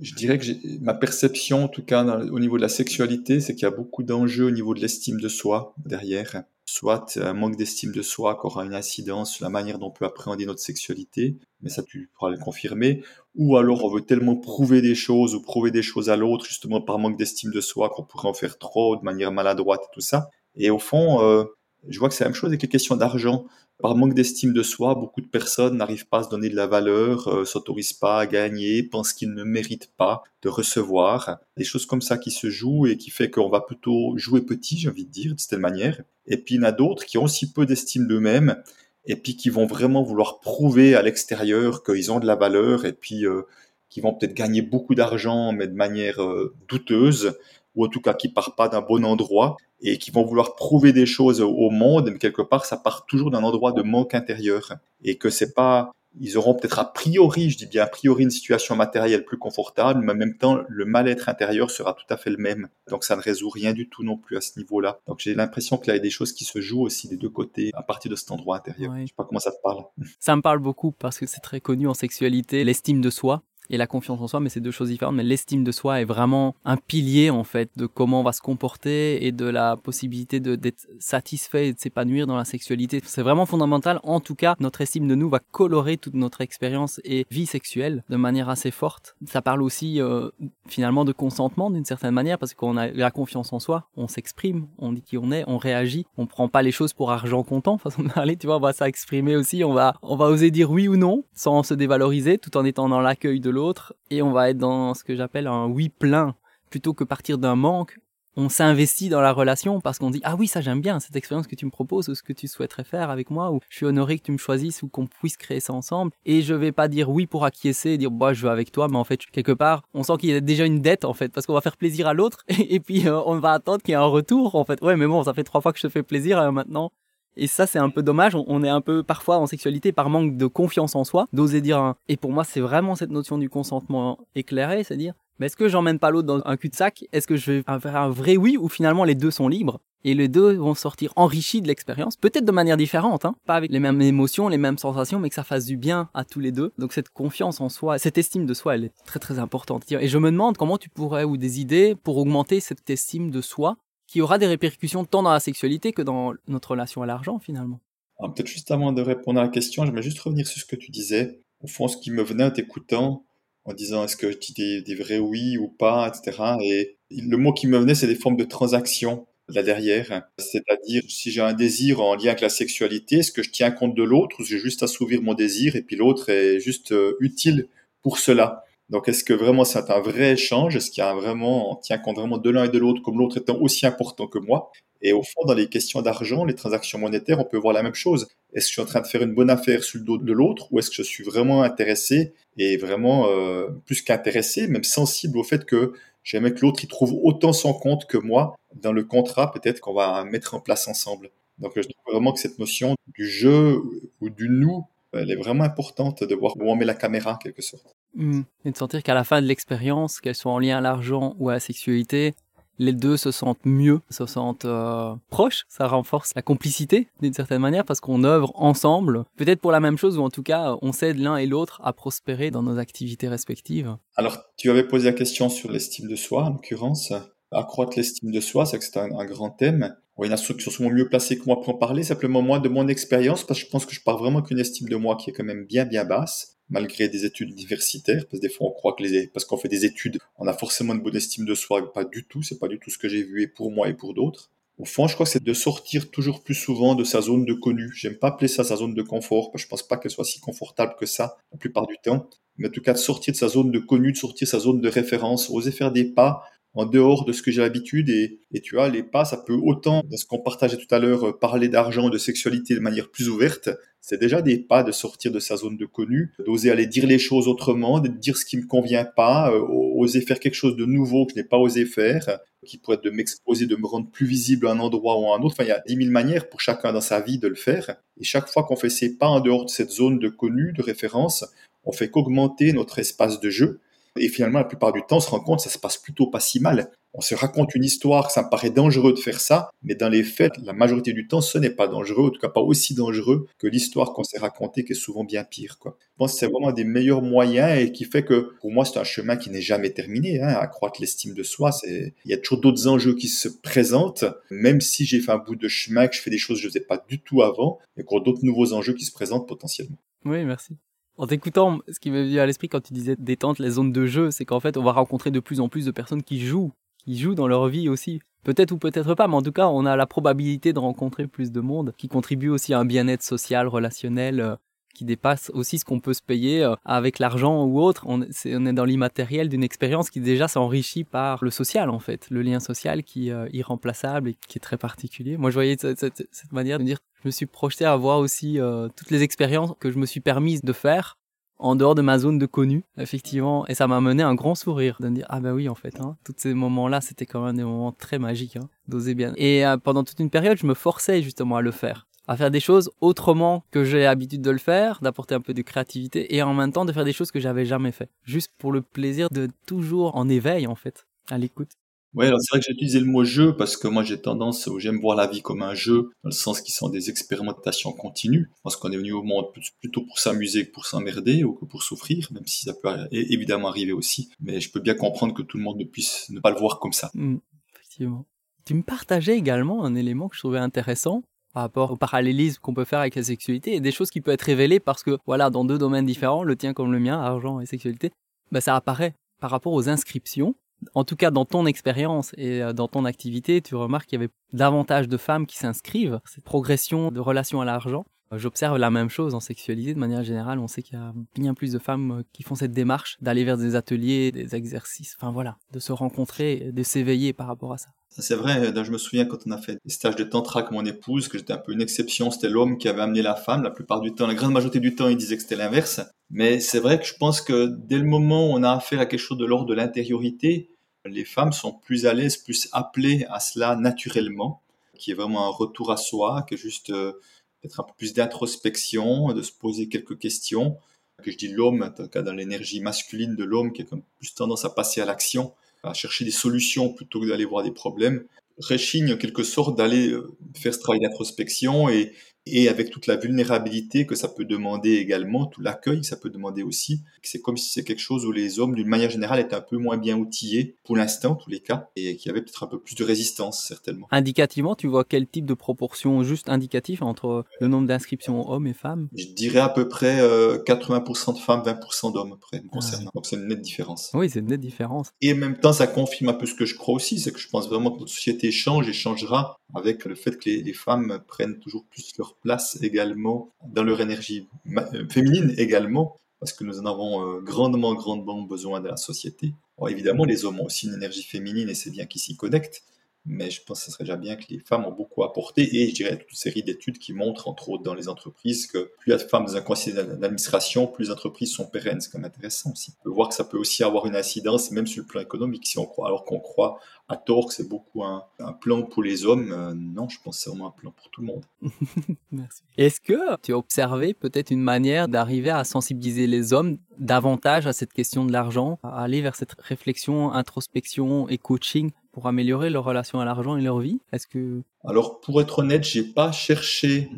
[0.00, 0.46] je dirais que
[0.80, 4.02] ma perception, en tout cas au niveau de la sexualité, c'est qu'il y a beaucoup
[4.02, 6.44] d'enjeux au niveau de l'estime de soi derrière.
[6.64, 9.90] Soit un manque d'estime de soi qui aura une incidence sur la manière dont on
[9.90, 13.02] peut appréhender notre sexualité, mais ça tu pourras le confirmer.
[13.34, 16.80] Ou alors on veut tellement prouver des choses ou prouver des choses à l'autre justement
[16.80, 20.00] par manque d'estime de soi qu'on pourrait en faire trop de manière maladroite et tout
[20.00, 20.30] ça.
[20.56, 21.44] Et au fond, euh,
[21.88, 23.46] je vois que c'est la même chose avec les questions d'argent.
[23.82, 26.68] Par manque d'estime de soi, beaucoup de personnes n'arrivent pas à se donner de la
[26.68, 31.38] valeur, euh, s'autorisent pas à gagner, pensent qu'ils ne méritent pas de recevoir.
[31.56, 34.78] Des choses comme ça qui se jouent et qui fait qu'on va plutôt jouer petit,
[34.78, 36.00] j'ai envie de dire, de cette manière.
[36.26, 38.56] Et puis il y en a d'autres qui ont aussi peu d'estime d'eux-mêmes
[39.04, 42.92] et puis qui vont vraiment vouloir prouver à l'extérieur qu'ils ont de la valeur et
[42.92, 43.42] puis euh,
[43.88, 47.36] qui vont peut-être gagner beaucoup d'argent mais de manière euh, douteuse
[47.74, 50.92] ou en tout cas qui part pas d'un bon endroit et qui vont vouloir prouver
[50.92, 54.74] des choses au monde, mais quelque part, ça part toujours d'un endroit de manque intérieur
[55.02, 58.30] et que c'est pas, ils auront peut-être a priori, je dis bien a priori, une
[58.30, 62.30] situation matérielle plus confortable, mais en même temps, le mal-être intérieur sera tout à fait
[62.30, 62.68] le même.
[62.88, 65.00] Donc ça ne résout rien du tout non plus à ce niveau-là.
[65.08, 67.70] Donc j'ai l'impression qu'il y a des choses qui se jouent aussi des deux côtés
[67.74, 68.94] à partir de cet endroit intérieur.
[69.00, 69.84] Je sais pas comment ça te parle.
[70.20, 73.78] Ça me parle beaucoup parce que c'est très connu en sexualité, l'estime de soi et
[73.78, 75.16] la confiance en soi, mais c'est deux choses différentes.
[75.16, 78.42] Mais l'estime de soi est vraiment un pilier en fait de comment on va se
[78.42, 83.00] comporter et de la possibilité d'être satisfait et de s'épanouir dans la sexualité.
[83.04, 83.98] C'est vraiment fondamental.
[84.02, 88.04] En tout cas, notre estime de nous va colorer toute notre expérience et vie sexuelle
[88.10, 89.16] de manière assez forte.
[89.26, 90.28] Ça parle aussi euh,
[90.68, 94.66] finalement de consentement d'une certaine manière parce qu'on a la confiance en soi, on s'exprime,
[94.76, 97.78] on dit qui on est, on réagit, on prend pas les choses pour argent comptant,
[97.78, 100.70] façon de parler, tu vois, on va s'exprimer aussi, on va, on va oser dire
[100.70, 103.61] oui ou non sans se dévaloriser tout en étant dans l'accueil de l'autre
[104.10, 106.34] et on va être dans ce que j'appelle un oui plein.
[106.70, 107.98] Plutôt que partir d'un manque
[108.36, 111.46] on s'investit dans la relation parce qu'on dit ah oui ça j'aime bien cette expérience
[111.46, 113.86] que tu me proposes ou ce que tu souhaiterais faire avec moi ou je suis
[113.86, 116.12] honoré que tu me choisisses ou qu'on puisse créer ça ensemble.
[116.24, 118.88] Et je vais pas dire oui pour acquiescer et dire bah je veux avec toi.
[118.88, 121.28] Mais en fait quelque part on sent qu'il y a déjà une dette en fait
[121.28, 122.44] parce qu'on va faire plaisir à l'autre.
[122.48, 124.80] Et, puis euh, on va attendre qu'il y ait un retour en fait.
[124.80, 126.90] Ouais mais bon ça fait trois fois que je te fais plaisir euh, maintenant
[127.36, 128.34] et ça, c'est un peu dommage.
[128.34, 131.94] On est un peu parfois en sexualité par manque de confiance en soi, d'oser dire.
[132.08, 135.98] Et pour moi, c'est vraiment cette notion du consentement éclairé, c'est-à-dire mais est-ce que j'emmène
[135.98, 137.04] pas l'autre dans un cul-de-sac?
[137.10, 139.80] Est-ce que je vais faire un vrai oui ou finalement les deux sont libres?
[140.04, 143.70] Et les deux vont sortir enrichis de l'expérience, peut-être de manière différente, hein, pas avec
[143.70, 146.50] les mêmes émotions, les mêmes sensations, mais que ça fasse du bien à tous les
[146.50, 146.72] deux.
[146.78, 149.84] Donc cette confiance en soi, cette estime de soi, elle est très très importante.
[149.90, 153.40] Et je me demande comment tu pourrais ou des idées pour augmenter cette estime de
[153.40, 153.76] soi
[154.12, 157.80] qui aura des répercussions tant dans la sexualité que dans notre relation à l'argent finalement.
[158.18, 160.90] Peut-être juste avant de répondre à la question, j'aimerais juste revenir sur ce que tu
[160.90, 161.40] disais.
[161.62, 163.24] Au fond, ce qui me venait en t'écoutant,
[163.64, 166.42] en disant est-ce que je dis des, vrais oui ou pas, etc.
[166.60, 170.28] Et le mot qui me venait, c'est des formes de transaction là derrière.
[170.36, 173.94] C'est-à-dire, si j'ai un désir en lien avec la sexualité, est-ce que je tiens compte
[173.94, 177.66] de l'autre ou j'ai juste assouvir mon désir et puis l'autre est juste euh, utile
[178.02, 178.62] pour cela?
[178.92, 180.76] Donc, est-ce que vraiment c'est un vrai échange?
[180.76, 183.18] Est-ce qu'il y a vraiment, on tient compte vraiment de l'un et de l'autre comme
[183.18, 184.70] l'autre étant aussi important que moi?
[185.00, 187.94] Et au fond, dans les questions d'argent, les transactions monétaires, on peut voir la même
[187.94, 188.28] chose.
[188.52, 190.32] Est-ce que je suis en train de faire une bonne affaire sur le dos de
[190.34, 195.38] l'autre ou est-ce que je suis vraiment intéressé et vraiment euh, plus qu'intéressé, même sensible
[195.38, 199.04] au fait que j'aimerais que l'autre y trouve autant son compte que moi dans le
[199.04, 201.30] contrat peut-être qu'on va mettre en place ensemble.
[201.58, 203.80] Donc, je trouve vraiment que cette notion du jeu
[204.20, 204.84] ou du nous
[205.14, 207.94] elle est vraiment importante de voir où on met la caméra, en quelque sorte.
[208.14, 208.42] Hmm.
[208.64, 211.48] Et de sentir qu'à la fin de l'expérience, qu'elle soit en lien à l'argent ou
[211.48, 212.34] à la sexualité,
[212.78, 215.64] les deux se sentent mieux, se sentent euh, proches.
[215.68, 219.98] Ça renforce la complicité d'une certaine manière parce qu'on œuvre ensemble, peut-être pour la même
[219.98, 223.28] chose ou en tout cas on s'aide l'un et l'autre à prospérer dans nos activités
[223.28, 223.96] respectives.
[224.16, 227.12] Alors tu avais posé la question sur l'estime de soi en l'occurrence.
[227.50, 229.94] Accroître l'estime de soi, c'est que c'est un, grand thème.
[230.18, 232.02] il y en a ceux qui sont souvent mieux placés que moi pour en parler.
[232.02, 234.88] Simplement moi, de mon expérience, parce que je pense que je pars vraiment qu'une estime
[234.88, 238.46] de moi qui est quand même bien bien basse malgré des études universitaires, parce que
[238.46, 241.00] des fois on croit que les, parce qu'on fait des études, on a forcément une
[241.00, 243.42] bonne estime de soi, pas du tout, c'est pas du tout ce que j'ai vu
[243.42, 244.50] et pour moi et pour d'autres.
[244.78, 247.52] Au fond, je crois que c'est de sortir toujours plus souvent de sa zone de
[247.52, 247.92] connu.
[247.94, 250.24] J'aime pas appeler ça sa zone de confort, parce que je pense pas qu'elle soit
[250.24, 252.28] si confortable que ça la plupart du temps.
[252.56, 254.58] Mais en tout cas, de sortir de sa zone de connu, de sortir de sa
[254.58, 256.42] zone de référence, oser faire des pas
[256.74, 258.08] en dehors de ce que j'ai l'habitude.
[258.08, 260.98] Et, et, tu vois, les pas, ça peut autant, dans ce qu'on partageait tout à
[260.98, 263.70] l'heure, euh, parler d'argent, de sexualité de manière plus ouverte.
[264.00, 267.20] C'est déjà des pas de sortir de sa zone de connu, d'oser aller dire les
[267.20, 270.84] choses autrement, de dire ce qui me convient pas, euh, oser faire quelque chose de
[270.84, 274.10] nouveau que je n'ai pas osé faire, qui pourrait être de m'exposer, de me rendre
[274.10, 275.54] plus visible à un endroit ou à un autre.
[275.54, 277.96] Enfin, il y a dix mille manières pour chacun dans sa vie de le faire.
[278.20, 280.82] Et chaque fois qu'on fait ces pas en dehors de cette zone de connu, de
[280.82, 281.44] référence,
[281.84, 283.80] on fait qu'augmenter notre espace de jeu
[284.16, 286.26] et finalement, la plupart du temps, on se rend compte que ça se passe plutôt
[286.26, 286.90] pas si mal.
[287.14, 290.22] On se raconte une histoire, ça me paraît dangereux de faire ça, mais dans les
[290.22, 293.46] faits, la majorité du temps, ce n'est pas dangereux, en tout cas pas aussi dangereux
[293.58, 295.78] que l'histoire qu'on s'est racontée, qui est souvent bien pire.
[295.78, 295.98] Quoi.
[296.00, 298.86] Je pense que c'est vraiment un des meilleurs moyens et qui fait que, pour moi,
[298.86, 300.40] c'est un chemin qui n'est jamais terminé.
[300.40, 302.14] Hein, accroître l'estime de soi, c'est...
[302.24, 305.56] il y a toujours d'autres enjeux qui se présentent, même si j'ai fait un bout
[305.56, 307.78] de chemin, que je fais des choses que je ne faisais pas du tout avant,
[307.96, 309.98] il y a encore d'autres nouveaux enjeux qui se présentent potentiellement.
[310.24, 310.76] Oui, merci.
[311.18, 314.06] En t'écoutant, ce qui m'est venu à l'esprit quand tu disais détente les zones de
[314.06, 316.72] jeu, c'est qu'en fait, on va rencontrer de plus en plus de personnes qui jouent,
[317.04, 318.20] qui jouent dans leur vie aussi.
[318.44, 321.52] Peut-être ou peut-être pas, mais en tout cas, on a la probabilité de rencontrer plus
[321.52, 324.56] de monde, qui contribue aussi à un bien-être social, relationnel, euh,
[324.94, 328.04] qui dépasse aussi ce qu'on peut se payer euh, avec l'argent ou autre.
[328.06, 332.42] On, est, dans l'immatériel d'une expérience qui déjà s'enrichit par le social en fait, le
[332.42, 335.36] lien social qui est euh, irremplaçable et qui est très particulier.
[335.36, 338.88] Moi je voyais cette manière de dire, je me suis projeté à voir aussi euh,
[338.96, 341.18] toutes les expériences que je me suis permise de faire
[341.58, 344.96] en dehors de ma zone de connu, effectivement, et ça m'a mené un grand sourire
[344.98, 347.56] de me dire ah bah oui en fait, hein, tous ces moments-là c'était quand même
[347.56, 349.32] des moments très magiques, hein, d'oser bien.
[349.36, 352.60] Et pendant toute une période je me forçais justement à le faire à faire des
[352.60, 356.54] choses autrement que j'ai l'habitude de le faire, d'apporter un peu de créativité et en
[356.54, 358.10] même temps de faire des choses que j'avais jamais fait.
[358.24, 361.70] Juste pour le plaisir de toujours en éveil en fait, à l'écoute.
[362.18, 365.00] Alors c'est vrai que j'ai utilisé le mot jeu parce que moi j'ai tendance, j'aime
[365.00, 368.50] voir la vie comme un jeu, dans le sens qu'ils sont des expérimentations continues.
[368.56, 369.46] Je pense qu'on est venu au monde
[369.80, 373.68] plutôt pour s'amuser que pour s'emmerder ou que pour souffrir, même si ça peut évidemment
[373.68, 374.30] arriver aussi.
[374.40, 376.78] Mais je peux bien comprendre que tout le monde ne puisse ne pas le voir
[376.78, 377.10] comme ça.
[377.14, 377.36] Mmh,
[377.74, 378.26] effectivement.
[378.64, 381.22] Tu me partageais également un élément que je trouvais intéressant
[381.52, 384.34] par rapport au parallélisme qu'on peut faire avec la sexualité et des choses qui peuvent
[384.34, 387.60] être révélées parce que, voilà, dans deux domaines différents, le tien comme le mien, argent
[387.60, 388.10] et sexualité,
[388.50, 390.54] bah, ça apparaît par rapport aux inscriptions
[390.94, 394.22] en tout cas dans ton expérience et euh, dans ton activité, tu remarques qu'il y
[394.22, 396.20] avait davantage de femmes qui s'inscrivent.
[396.24, 398.04] Cette progression de relation à l'argent.
[398.32, 400.58] Euh, j'observe la même chose en sexualité de manière générale.
[400.58, 403.44] On sait qu'il y a bien plus de femmes euh, qui font cette démarche d'aller
[403.44, 407.78] vers des ateliers, des exercices, enfin voilà, de se rencontrer, de s'éveiller par rapport à
[407.78, 407.88] ça.
[408.18, 410.84] C'est vrai, je me souviens quand on a fait des stages de tantra avec mon
[410.84, 413.62] épouse, que j'étais un peu une exception, c'était l'homme qui avait amené la femme.
[413.62, 416.02] La plupart du temps, la grande majorité du temps, il disait que c'était l'inverse.
[416.32, 419.06] Mais c'est vrai que je pense que dès le moment où on a affaire à
[419.06, 420.70] quelque chose de l'ordre de l'intériorité,
[421.04, 424.62] les femmes sont plus à l'aise, plus appelées à cela naturellement,
[424.98, 427.12] qui est vraiment un retour à soi, qui est juste euh,
[427.60, 430.78] peut-être un peu plus d'introspection, de se poser quelques questions.
[431.22, 433.84] Que je dis l'homme, dans l'énergie masculine de l'homme, qui a
[434.18, 437.70] plus tendance à passer à l'action, à chercher des solutions plutôt que d'aller voir des
[437.70, 438.24] problèmes,
[438.58, 442.12] réchigne en quelque sorte d'aller euh, faire ce travail d'introspection et,
[442.46, 446.30] et avec toute la vulnérabilité que ça peut demander également, tout l'accueil que ça peut
[446.30, 447.02] demander aussi.
[447.22, 449.76] C'est comme si c'est quelque chose où les hommes, d'une manière générale, étaient un peu
[449.76, 452.80] moins bien outillés, pour l'instant, en tous les cas, et qui avait peut-être un peu
[452.80, 454.08] plus de résistance, certainement.
[454.10, 458.74] Indicativement, tu vois quel type de proportion juste indicatif entre le nombre d'inscriptions hommes et
[458.74, 459.08] femmes?
[459.16, 463.10] Je dirais à peu près 80% euh, de femmes, 20% d'hommes, après, me concernant.
[463.14, 464.10] Donc c'est une nette différence.
[464.14, 465.10] Oui, c'est une nette différence.
[465.20, 467.38] Et en même temps, ça confirme un peu ce que je crois aussi, c'est que
[467.38, 471.22] je pense vraiment que notre société change et changera avec le fait que les, femmes
[471.26, 476.78] prennent toujours plus leur place également dans leur énergie euh, féminine également, parce que nous
[476.78, 479.54] en avons euh, grandement, grandement besoin dans la société.
[479.88, 482.82] évidemment, les hommes ont aussi une énergie féminine et c'est bien qu'ils s'y connectent,
[483.24, 485.88] mais je pense que ce serait déjà bien que les femmes ont beaucoup apporté et
[485.88, 489.08] je dirais toute une série d'études qui montrent, entre autres dans les entreprises, que plus
[489.08, 492.00] il y a de femmes dans un conseil d'administration, plus les entreprises sont pérennes.
[492.00, 492.94] C'est quand même intéressant aussi.
[493.00, 495.66] On peut voir que ça peut aussi avoir une incidence, même sur le plan économique,
[495.66, 498.24] si on croit, alors qu'on croit à tort que c'est beaucoup un,
[498.60, 499.52] plan pour les hommes.
[499.52, 501.44] Euh, non, je pense que c'est vraiment un plan pour tout le monde.
[502.32, 502.62] Merci.
[502.76, 507.72] Est-ce que tu as observé peut-être une manière d'arriver à sensibiliser les hommes davantage à
[507.72, 512.84] cette question de l'argent, à aller vers cette réflexion, introspection et coaching pour améliorer leur
[512.84, 514.00] relation à l'argent et leur vie?
[514.12, 517.08] Est-ce que alors pour être honnête, j'ai pas cherché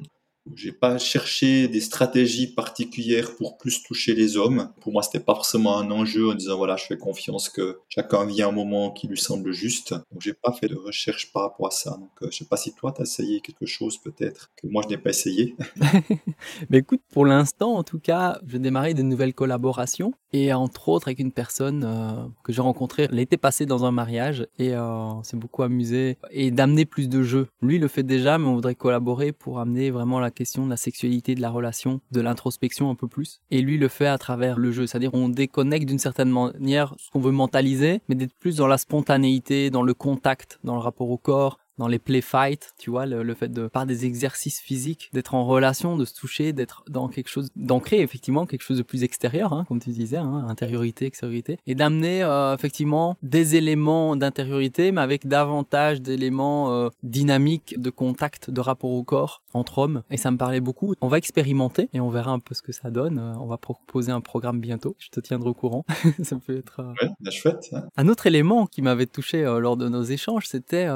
[0.54, 4.70] j'ai pas cherché des stratégies particulières pour plus toucher les hommes.
[4.80, 8.24] Pour moi, c'était pas forcément un enjeu en disant voilà, je fais confiance que chacun
[8.24, 9.92] vient un moment qui lui semble juste.
[9.92, 11.90] Donc j'ai pas fait de recherche par rapport à ça.
[11.90, 14.83] Donc euh, je sais pas si toi tu as essayé quelque chose peut-être que moi
[14.85, 15.54] je n'ai pas essayé.
[16.70, 21.09] Mais écoute, pour l'instant en tout cas, je démarrer de nouvelles collaborations et entre autres
[21.09, 25.22] avec une personne euh, que j'ai rencontrée l'été passé dans un mariage et euh, on
[25.22, 27.46] s'est beaucoup amusé et d'amener plus de jeux.
[27.62, 30.77] Lui le fait déjà, mais on voudrait collaborer pour amener vraiment la question de la
[30.77, 33.40] sexualité, de la relation, de l'introspection un peu plus.
[33.51, 37.11] Et lui le fait à travers le jeu, c'est-à-dire on déconnecte d'une certaine manière ce
[37.11, 41.11] qu'on veut mentaliser, mais d'être plus dans la spontanéité, dans le contact, dans le rapport
[41.11, 45.10] au corps, dans les play fights, tu vois, le, fait de par des exercices physiques,
[45.12, 48.82] d'être en relation, de se toucher, d'être dans quelque chose, d'ancrer effectivement quelque chose de
[48.82, 54.16] plus extérieur, hein, comme tu disais, hein, intériorité, extériorité, et d'amener euh, effectivement des éléments
[54.16, 60.02] d'intériorité, mais avec davantage d'éléments euh, dynamiques de contact, de rapport au corps entre hommes.
[60.10, 60.94] Et ça me parlait beaucoup.
[61.00, 63.18] On va expérimenter et on verra un peu ce que ça donne.
[63.18, 64.94] Euh, on va proposer un programme bientôt.
[64.98, 65.84] Je te tiendrai au courant.
[66.22, 66.80] ça peut être.
[66.80, 67.68] Ouais, bah, chouette.
[67.72, 67.84] Hein.
[67.96, 70.88] Un autre élément qui m'avait touché lors de nos échanges, c'était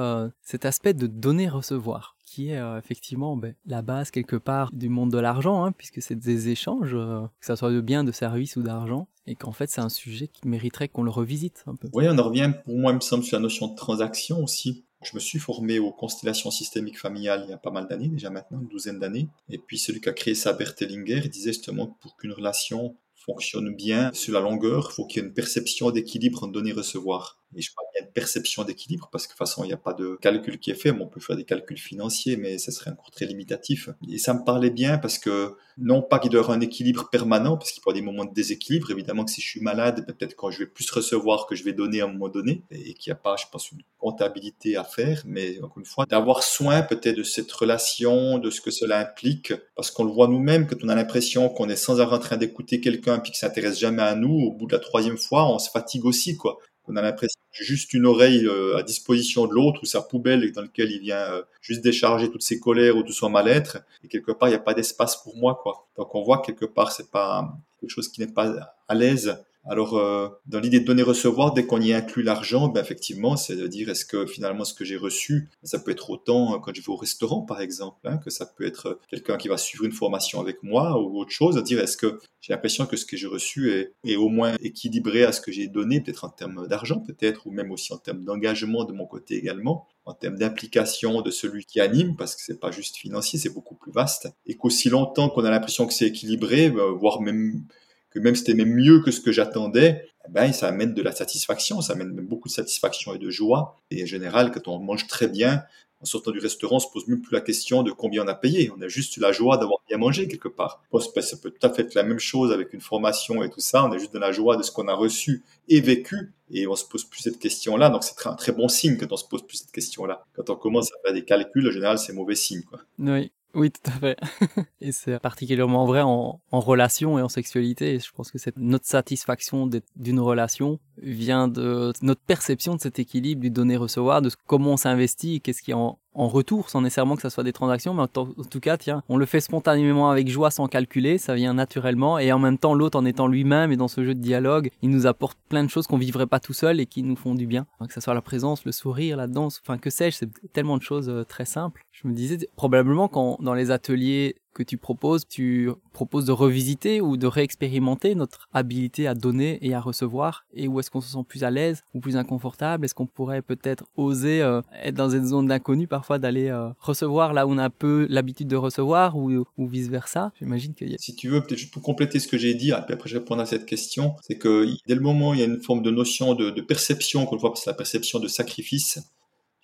[0.42, 5.11] cette aspect de donner-recevoir qui est euh, effectivement ben, la base quelque part du monde
[5.11, 8.57] de l'argent, hein, puisque c'est des échanges, euh, que ce soit de biens, de services
[8.57, 11.88] ou d'argent, et qu'en fait c'est un sujet qui mériterait qu'on le revisite un peu.
[11.94, 14.85] Oui, on en revient pour moi, il me semble, sur la notion de transaction aussi.
[15.02, 18.31] Je me suis formé aux constellations systémiques familiales il y a pas mal d'années, déjà
[18.31, 19.28] maintenant, une douzaine d'années.
[19.48, 22.96] Et puis celui qui a créé ça, Bertelinger, il disait justement que pour qu'une relation
[23.14, 27.38] fonctionne bien sur la longueur, il faut qu'il y ait une perception d'équilibre en donner-recevoir.
[27.56, 29.78] Et je parle bien de perception d'équilibre parce que de toute façon, il n'y a
[29.78, 30.90] pas de calcul qui est fait.
[30.90, 33.88] on peut faire des calculs financiers, mais ce serait un cours très limitatif.
[34.11, 37.08] Et ça me parlait bien parce que non pas qu'il doit y avoir un équilibre
[37.08, 38.90] permanent, parce qu'il peut y avoir des moments de déséquilibre.
[38.90, 41.64] Évidemment que si je suis malade, ben, peut-être quand je vais plus recevoir que je
[41.64, 44.76] vais donner à un moment donné, et qu'il n'y a pas, je pense, une comptabilité
[44.76, 45.22] à faire.
[45.24, 49.52] Mais encore une fois, d'avoir soin peut-être de cette relation, de ce que cela implique,
[49.76, 52.37] parce qu'on le voit nous-mêmes, quand on a l'impression qu'on est sans arrêt en train
[52.37, 55.58] d'écouter quelqu'un puis qu'il s'intéresse jamais à nous, au bout de la troisième fois, on
[55.58, 56.58] se fatigue aussi, quoi
[56.88, 60.62] on a l'impression juste une oreille euh, à disposition de l'autre ou sa poubelle dans
[60.62, 63.79] laquelle il vient euh, juste décharger toutes ses colères ou tout son mal-être.
[64.05, 65.88] Et quelque part il n'y a pas d'espace pour moi quoi.
[65.96, 69.37] Donc on voit quelque part c'est pas quelque chose qui n'est pas à l'aise
[69.70, 73.66] Alors, euh, dans l'idée de donner-recevoir, dès qu'on y inclut l'argent, ben effectivement, c'est de
[73.66, 76.81] dire est-ce que finalement ce que j'ai reçu, ça peut être autant euh, quand je
[76.81, 79.92] vais au restaurant, par exemple, hein, que ça peut être quelqu'un qui va suivre une
[79.92, 83.18] formation avec moi ou autre chose, à dire est-ce que j'ai l'impression que ce que
[83.18, 86.66] j'ai reçu est, est, au moins équilibré à ce que j'ai donné, peut-être en termes
[86.66, 91.20] d'argent, peut-être, ou même aussi en termes d'engagement de mon côté également, en termes d'implication
[91.20, 94.57] de celui qui anime, parce que c'est pas juste financier, c'est beaucoup plus vaste, et
[94.57, 97.66] qu'aussi longtemps qu'on a l'impression que c'est équilibré, ben, voire même
[98.10, 101.12] que même c'était même mieux que ce que j'attendais, eh ben, ça amène de la
[101.12, 103.76] satisfaction, ça amène même beaucoup de satisfaction et de joie.
[103.90, 105.62] Et en général, quand on mange très bien,
[106.00, 108.34] en sortant du restaurant, on se pose même plus la question de combien on a
[108.34, 108.70] payé.
[108.76, 110.82] On a juste la joie d'avoir bien mangé quelque part.
[110.92, 113.84] ça peut tout à fait être la même chose avec une formation et tout ça.
[113.84, 116.32] On a juste de la joie de ce qu'on a reçu et vécu.
[116.50, 117.90] Et on se pose plus cette question-là.
[117.90, 120.24] Donc, c'est un très bon signe quand on se pose plus cette question-là.
[120.34, 122.80] Quand on commence à faire des calculs, en général, c'est mauvais signe, quoi.
[122.98, 123.32] Oui.
[123.54, 124.18] Oui, tout à fait.
[124.80, 127.98] et c'est particulièrement vrai en, relation et en sexualité.
[127.98, 133.40] Je pense que cette, notre satisfaction d'une relation vient de notre perception de cet équilibre
[133.40, 137.22] du donner-recevoir, de comment on s'investit, qu'est-ce qui est en, en retour, sans nécessairement que
[137.22, 140.50] ça soit des transactions, mais en, tout cas, tiens, on le fait spontanément avec joie,
[140.50, 143.87] sans calculer, ça vient naturellement, et en même temps, l'autre, en étant lui-même et dans
[143.87, 146.80] ce jeu de dialogue, il nous apporte plein de choses qu'on vivrait pas tout seul
[146.80, 147.66] et qui nous font du bien.
[147.87, 150.82] que ce soit la présence, le sourire, la danse, enfin que sais-je, c'est tellement de
[150.82, 151.82] choses euh, très simples.
[151.92, 157.00] Je me disais, probablement quand dans les ateliers que tu proposes, tu proposes de revisiter
[157.00, 161.12] ou de réexpérimenter notre habilité à donner et à recevoir et où est-ce qu'on se
[161.12, 162.84] sent plus à l'aise ou plus inconfortable?
[162.84, 167.32] Est-ce qu'on pourrait peut-être oser euh, être dans une zone d'inconnu parfois d'aller euh, recevoir
[167.32, 170.32] là où on a peu l'habitude de recevoir ou, vice-versa?
[170.38, 170.98] J'imagine a...
[170.98, 173.46] Si tu veux, peut-être juste pour compléter ce que j'ai dit, après je répondre à
[173.46, 176.34] cette question, c'est que dès le moment où il y a une forme de notion
[176.34, 179.00] de, de perception, qu'on voit, c'est la perception de sacrifice,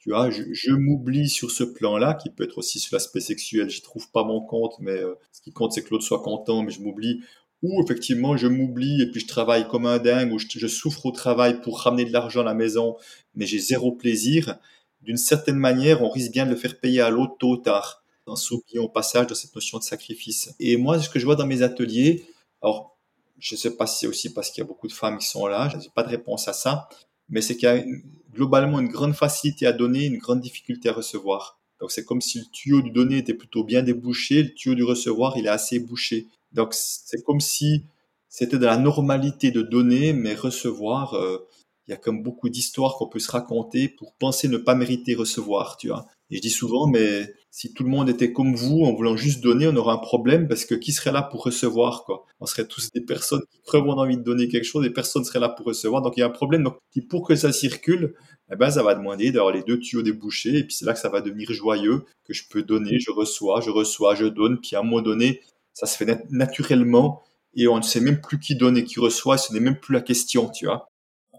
[0.04, 3.80] tu vois, je, m'oublie sur ce plan-là, qui peut être aussi sur l'aspect sexuel, j'y
[3.80, 6.72] trouve pas mon compte, mais euh, ce qui compte, c'est que l'autre soit content, mais
[6.72, 7.22] je m'oublie.
[7.62, 11.10] Ou effectivement, je m'oublie et puis je travaille comme un dingue, ou je, souffre au
[11.10, 12.98] travail pour ramener de l'argent à la maison,
[13.34, 14.58] mais j'ai zéro plaisir.
[15.00, 18.04] D'une certaine manière, on risque bien de le faire payer à l'autre tôt ou tard,
[18.26, 20.54] en s'oubliant au passage de cette notion de sacrifice.
[20.60, 22.26] Et moi, ce que je vois dans mes ateliers,
[22.60, 22.98] alors,
[23.38, 25.28] je ne sais pas si c'est aussi parce qu'il y a beaucoup de femmes qui
[25.28, 26.90] sont là, je n'ai pas de réponse à ça,
[27.30, 27.82] mais c'est qu'il y a
[28.34, 31.58] globalement une grande facilité à donner, une grande difficulté à recevoir.
[31.80, 34.84] Donc c'est comme si le tuyau du donner était plutôt bien débouché, le tuyau du
[34.84, 36.26] recevoir il est assez bouché.
[36.52, 37.84] Donc c'est comme si
[38.28, 41.46] c'était de la normalité de donner, mais recevoir, euh,
[41.86, 45.14] il y a comme beaucoup d'histoires qu'on peut se raconter pour penser ne pas mériter
[45.14, 46.06] recevoir, tu vois.
[46.30, 49.42] Et je dis souvent, mais si tout le monde était comme vous, en voulant juste
[49.42, 52.24] donner, on aurait un problème parce que qui serait là pour recevoir, quoi?
[52.40, 55.26] On serait tous des personnes qui crevent d'envie de donner quelque chose et personne ne
[55.26, 56.02] serait là pour recevoir.
[56.02, 56.64] Donc il y a un problème.
[56.64, 58.14] Donc pour que ça circule,
[58.50, 60.98] eh ben, ça va demander d'avoir les deux tuyaux débouchés et puis c'est là que
[60.98, 64.60] ça va devenir joyeux, que je peux donner, je reçois, je reçois, je donne.
[64.60, 67.22] Puis à un moment donné, ça se fait naturellement
[67.54, 69.38] et on ne sait même plus qui donne et qui reçoit.
[69.38, 70.88] Ce n'est même plus la question, tu vois?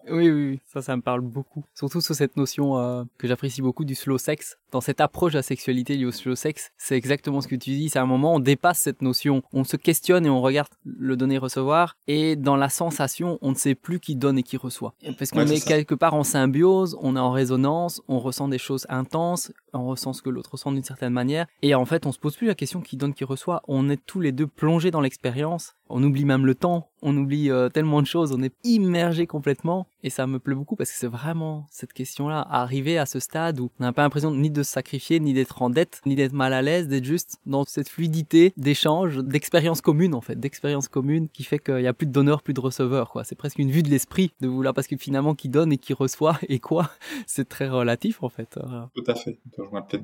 [0.07, 1.65] Oui, oui, ça, ça me parle beaucoup.
[1.73, 4.57] Surtout sur cette notion euh, que j'apprécie beaucoup du slow sex.
[4.75, 7.69] Dans cette approche de la sexualité liée au slow sex, c'est exactement ce que tu
[7.69, 7.87] dis.
[7.87, 9.41] C'est un moment, on dépasse cette notion.
[9.53, 11.95] On se questionne et on regarde le donner-recevoir.
[12.07, 14.93] Et dans la sensation, on ne sait plus qui donne et qui reçoit.
[15.17, 18.85] Parce qu'on est, quelque part en symbiose, on est en résonance, on ressent des choses
[18.89, 21.47] intenses, on ressent ce que l'autre ressent d'une certaine manière.
[21.61, 23.61] Et en fait, on se pose plus la question qui donne, qui reçoit.
[23.69, 25.73] On est tous les deux plongés dans l'expérience.
[25.87, 29.87] On oublie même le temps, on oublie euh, tellement de choses, on est immergé complètement.
[30.05, 33.59] Et ça me plaît beaucoup parce que c'est vraiment cette question-là, arriver à ce stade
[33.59, 36.31] où on n'a pas l'impression ni de se sacrifier, ni d'être en dette, ni d'être
[36.31, 41.27] mal à l'aise, d'être juste dans cette fluidité d'échange, d'expérience commune en fait, d'expérience commune
[41.29, 43.09] qui fait qu'il n'y a plus de donneur, plus de receveur.
[43.09, 43.23] quoi.
[43.23, 45.93] C'est presque une vue de l'esprit de vouloir, parce que finalement qui donne et qui
[45.93, 46.91] reçoit et quoi,
[47.25, 48.59] c'est très relatif en fait.
[48.93, 49.39] Tout à fait.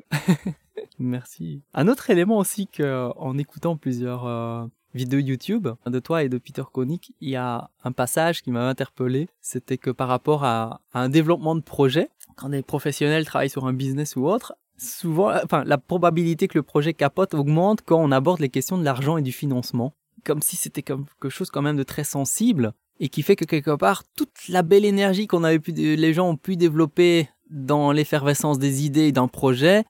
[0.98, 1.62] Merci.
[1.76, 6.38] Un autre élément aussi que en écoutant plusieurs euh, vidéo YouTube de toi et de
[6.38, 9.28] Peter Koenig, il y a un passage qui m'a interpellé.
[9.42, 13.74] C'était que par rapport à, un développement de projet, quand des professionnels travaillent sur un
[13.74, 18.40] business ou autre, souvent, enfin, la probabilité que le projet capote augmente quand on aborde
[18.40, 19.94] les questions de l'argent et du financement.
[20.24, 23.76] Comme si c'était quelque chose quand même de très sensible et qui fait que quelque
[23.76, 28.60] part, toute la belle énergie qu'on avait pu, les gens ont pu développer dans l'effervescence
[28.60, 29.84] des idées d'un projet,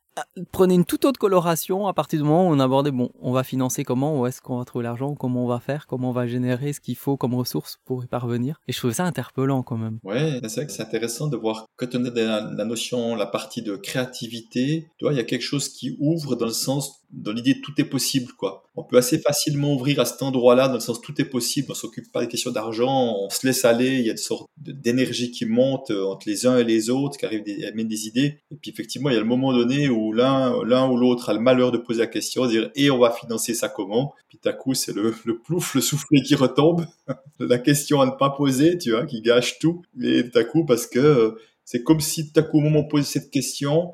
[0.52, 3.43] prenez une toute autre coloration à partir du moment où on abordait, bon, on va
[3.43, 6.28] financer comment, où est-ce qu'on va trouver l'argent, comment on va faire, comment on va
[6.28, 8.60] générer ce qu'il faut comme ressources pour y parvenir.
[8.67, 10.00] Et je trouvais ça interpellant quand même.
[10.04, 13.62] Ouais, c'est vrai que c'est intéressant de voir, quand on a la, notion, la partie
[13.62, 17.32] de créativité, tu vois, il y a quelque chose qui ouvre dans le sens, dans
[17.32, 18.63] l'idée tout est possible, quoi.
[18.76, 21.74] On peut assez facilement ouvrir à cet endroit-là, dans le sens tout est possible, on
[21.74, 25.32] s'occupe pas des questions d'argent, on se laisse aller, il y a une sorte d'énergie
[25.32, 28.39] qui monte euh, entre les uns et les autres, qui arrivent à mettre des idées.
[28.50, 31.34] Et puis effectivement, il y a le moment donné où l'un l'un ou l'autre a
[31.34, 34.14] le malheur de poser la question, dire et on va financer ça comment?
[34.30, 36.86] Puis à coup c'est le, le plouf, le soufflet qui retombe,
[37.40, 39.82] la question à ne pas poser, tu vois, qui gâche tout.
[40.02, 43.06] Et à coup parce que c'est comme si à coup au moment où on pose
[43.06, 43.94] cette question,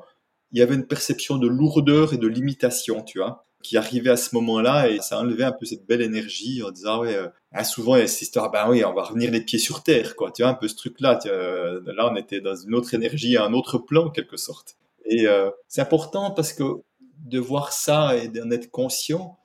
[0.52, 4.16] il y avait une perception de lourdeur et de limitation, tu vois qui arrivait à
[4.16, 7.28] ce moment-là et ça enlevait un peu cette belle énergie en disant ah ouais euh,
[7.52, 9.82] ah, souvent il y a cette histoire ben oui on va revenir les pieds sur
[9.82, 12.74] terre quoi tu vois un peu ce truc là euh, là on était dans une
[12.74, 14.76] autre énergie un autre plan en quelque sorte
[15.08, 16.64] et euh, c'est important parce que
[17.18, 19.38] de voir ça et d'en être conscient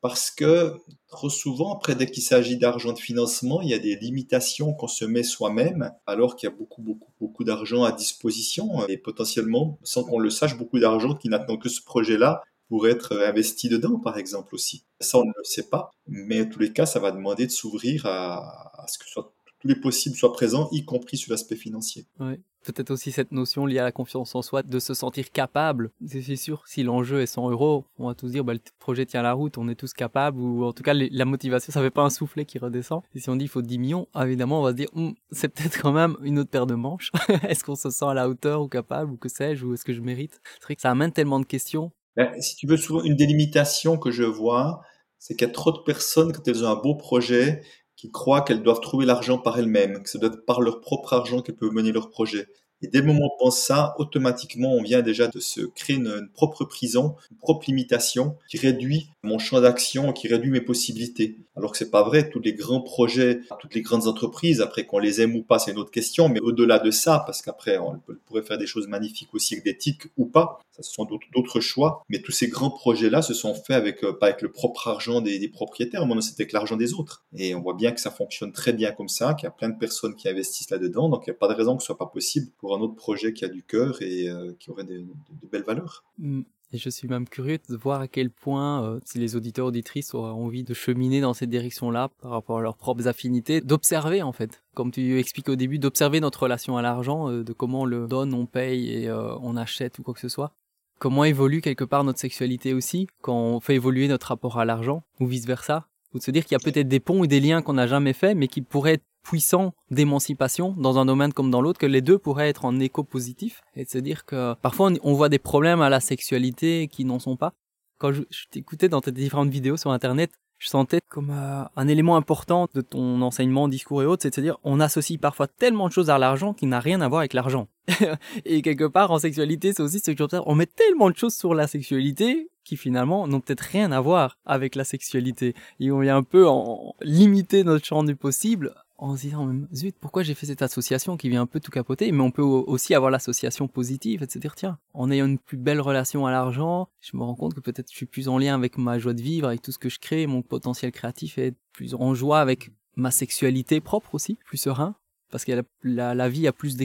[0.00, 0.74] parce que
[1.08, 4.88] trop souvent après dès qu'il s'agit d'argent de financement il y a des limitations qu'on
[4.88, 9.78] se met soi-même alors qu'il y a beaucoup beaucoup beaucoup d'argent à disposition et potentiellement
[9.82, 13.68] sans qu'on le sache beaucoup d'argent qui n'attend que ce projet là pour être investi
[13.68, 14.84] dedans, par exemple, aussi.
[15.00, 17.52] Ça, on ne le sait pas, mais en tous les cas, ça va demander de
[17.52, 22.06] s'ouvrir à, ce que tous les possibles soient présents, y compris sur l'aspect financier.
[22.18, 22.40] Ouais.
[22.64, 25.90] Peut-être aussi cette notion liée à la confiance en soi, de se sentir capable.
[26.06, 29.22] C'est sûr, si l'enjeu est 100 euros, on va tous dire, bah, le projet tient
[29.22, 32.02] la route, on est tous capables, ou en tout cas, la motivation, ça fait pas
[32.02, 33.02] un soufflet qui redescend.
[33.14, 35.48] Et si on dit il faut 10 millions, évidemment, on va se dire, hum, c'est
[35.48, 37.10] peut-être quand même une autre paire de manches.
[37.48, 39.92] est-ce qu'on se sent à la hauteur ou capable, ou que sais-je, ou est-ce que
[39.92, 40.40] je mérite?
[40.54, 43.98] C'est vrai que ça amène tellement de questions ben, si tu veux, souvent, une délimitation
[43.98, 44.82] que je vois,
[45.18, 47.62] c'est qu'il y a trop de personnes, quand elles ont un beau projet,
[48.04, 51.56] qui croient qu'elles doivent trouver l'argent par elles-mêmes, que être par leur propre argent qu'elles
[51.56, 52.48] peuvent mener leur projet.
[52.84, 55.96] Et dès le moment où on pense ça, automatiquement, on vient déjà de se créer
[55.96, 61.38] une, propre prison, une propre limitation qui réduit mon champ d'action, qui réduit mes possibilités.
[61.56, 64.98] Alors que c'est pas vrai, tous les grands projets, toutes les grandes entreprises, après qu'on
[64.98, 68.02] les aime ou pas, c'est une autre question, mais au-delà de ça, parce qu'après, on
[68.26, 71.60] pourrait faire des choses magnifiques aussi avec des tics ou pas, ça ce sont d'autres
[71.60, 74.88] choix, mais tous ces grands projets-là se sont faits avec, euh, pas avec le propre
[74.88, 77.24] argent des, des propriétaires, mais c'était avec l'argent des autres.
[77.36, 79.68] Et on voit bien que ça fonctionne très bien comme ça, qu'il y a plein
[79.68, 81.98] de personnes qui investissent là-dedans, donc il n'y a pas de raison que ce soit
[81.98, 85.04] pas possible pour un autre projet qui a du cœur et euh, qui aurait de,
[85.50, 86.04] belles valeurs.
[86.18, 86.42] Mm.
[86.72, 90.12] Et je suis même curieux de voir à quel point, euh, si les auditeurs auditrices
[90.12, 94.32] auraient envie de cheminer dans cette direction-là par rapport à leurs propres affinités, d'observer en
[94.32, 98.08] fait, comme tu expliques au début, d'observer notre relation à l'argent, de comment on le
[98.08, 100.52] donne, on paye et on achète ou quoi que ce soit
[100.98, 105.02] comment évolue quelque part notre sexualité aussi quand on fait évoluer notre rapport à l'argent
[105.20, 107.40] ou vice versa ou de se dire qu'il y a peut-être des ponts ou des
[107.40, 111.50] liens qu'on n'a jamais fait mais qui pourraient être puissants d'émancipation dans un domaine comme
[111.50, 114.54] dans l'autre que les deux pourraient être en écho positif et de se dire que
[114.54, 117.54] parfois on voit des problèmes à la sexualité qui n'en sont pas
[117.98, 122.16] quand je, t'écoutais dans tes différentes vidéos sur internet je sentais comme euh, un élément
[122.16, 125.88] important de ton enseignement, discours et autres, c'est de se dire on associe parfois tellement
[125.88, 127.68] de choses à l'argent qui n'a rien à voir avec l'argent.
[128.44, 131.34] et quelque part en sexualité, c'est aussi ce que j'observe, on met tellement de choses
[131.34, 135.54] sur la sexualité qui finalement n'ont peut-être rien à voir avec la sexualité.
[135.80, 139.96] Et on vient un peu en limiter notre champ du possible en se disant zut
[140.00, 142.94] pourquoi j'ai fait cette association qui vient un peu tout capoter mais on peut aussi
[142.94, 146.88] avoir l'association positive et se dire tiens en ayant une plus belle relation à l'argent
[147.00, 149.22] je me rends compte que peut-être je suis plus en lien avec ma joie de
[149.22, 152.70] vivre avec tout ce que je crée mon potentiel créatif est plus en joie avec
[152.96, 154.94] ma sexualité propre aussi plus serein
[155.30, 156.76] parce que la, la, vie a plus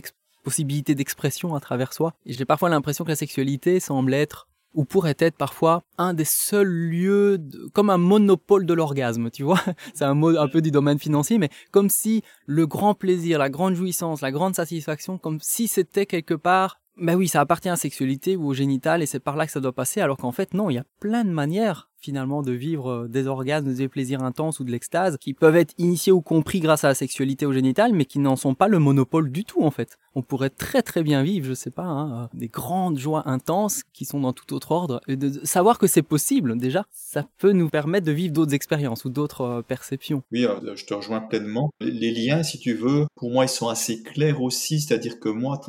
[0.44, 2.16] possibilités d'expression à travers soi.
[2.26, 6.26] Et j'ai parfois l'impression que la sexualité semble être ou pourrait être parfois un des
[6.26, 7.40] seuls lieux,
[7.74, 9.62] comme un monopole de l'orgasme, tu vois?
[9.94, 13.50] C'est un mot un peu du domaine financier, mais comme si le grand plaisir, la
[13.50, 17.74] grande jouissance, la grande satisfaction, comme si c'était quelque part, ben oui, ça appartient à
[17.74, 20.32] la sexualité ou au génital et c'est par là que ça doit passer, alors qu'en
[20.32, 23.88] fait, non, il y a plein de manières finalement de vivre euh, des orgasmes, des
[23.88, 27.46] plaisirs intenses ou de l'extase qui peuvent être initiés ou compris grâce à la sexualité
[27.46, 29.98] ou génitale, mais qui n'en sont pas le monopole du tout en fait.
[30.16, 33.84] On pourrait très très bien vivre, je sais pas, hein, euh, des grandes joies intenses
[33.94, 37.52] qui sont dans tout autre ordre et de savoir que c'est possible déjà, ça peut
[37.52, 40.24] nous permettre de vivre d'autres expériences ou d'autres euh, perceptions.
[40.32, 41.70] Oui, je te rejoins pleinement.
[41.80, 45.60] Les liens, si tu veux, pour moi, ils sont assez clairs aussi, c'est-à-dire que moi,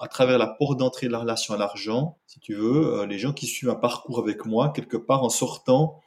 [0.00, 3.34] à travers la porte d'entrée de la relation à l'argent, si tu veux, les gens
[3.34, 6.00] qui suivent un parcours avec moi, quelque part en sortant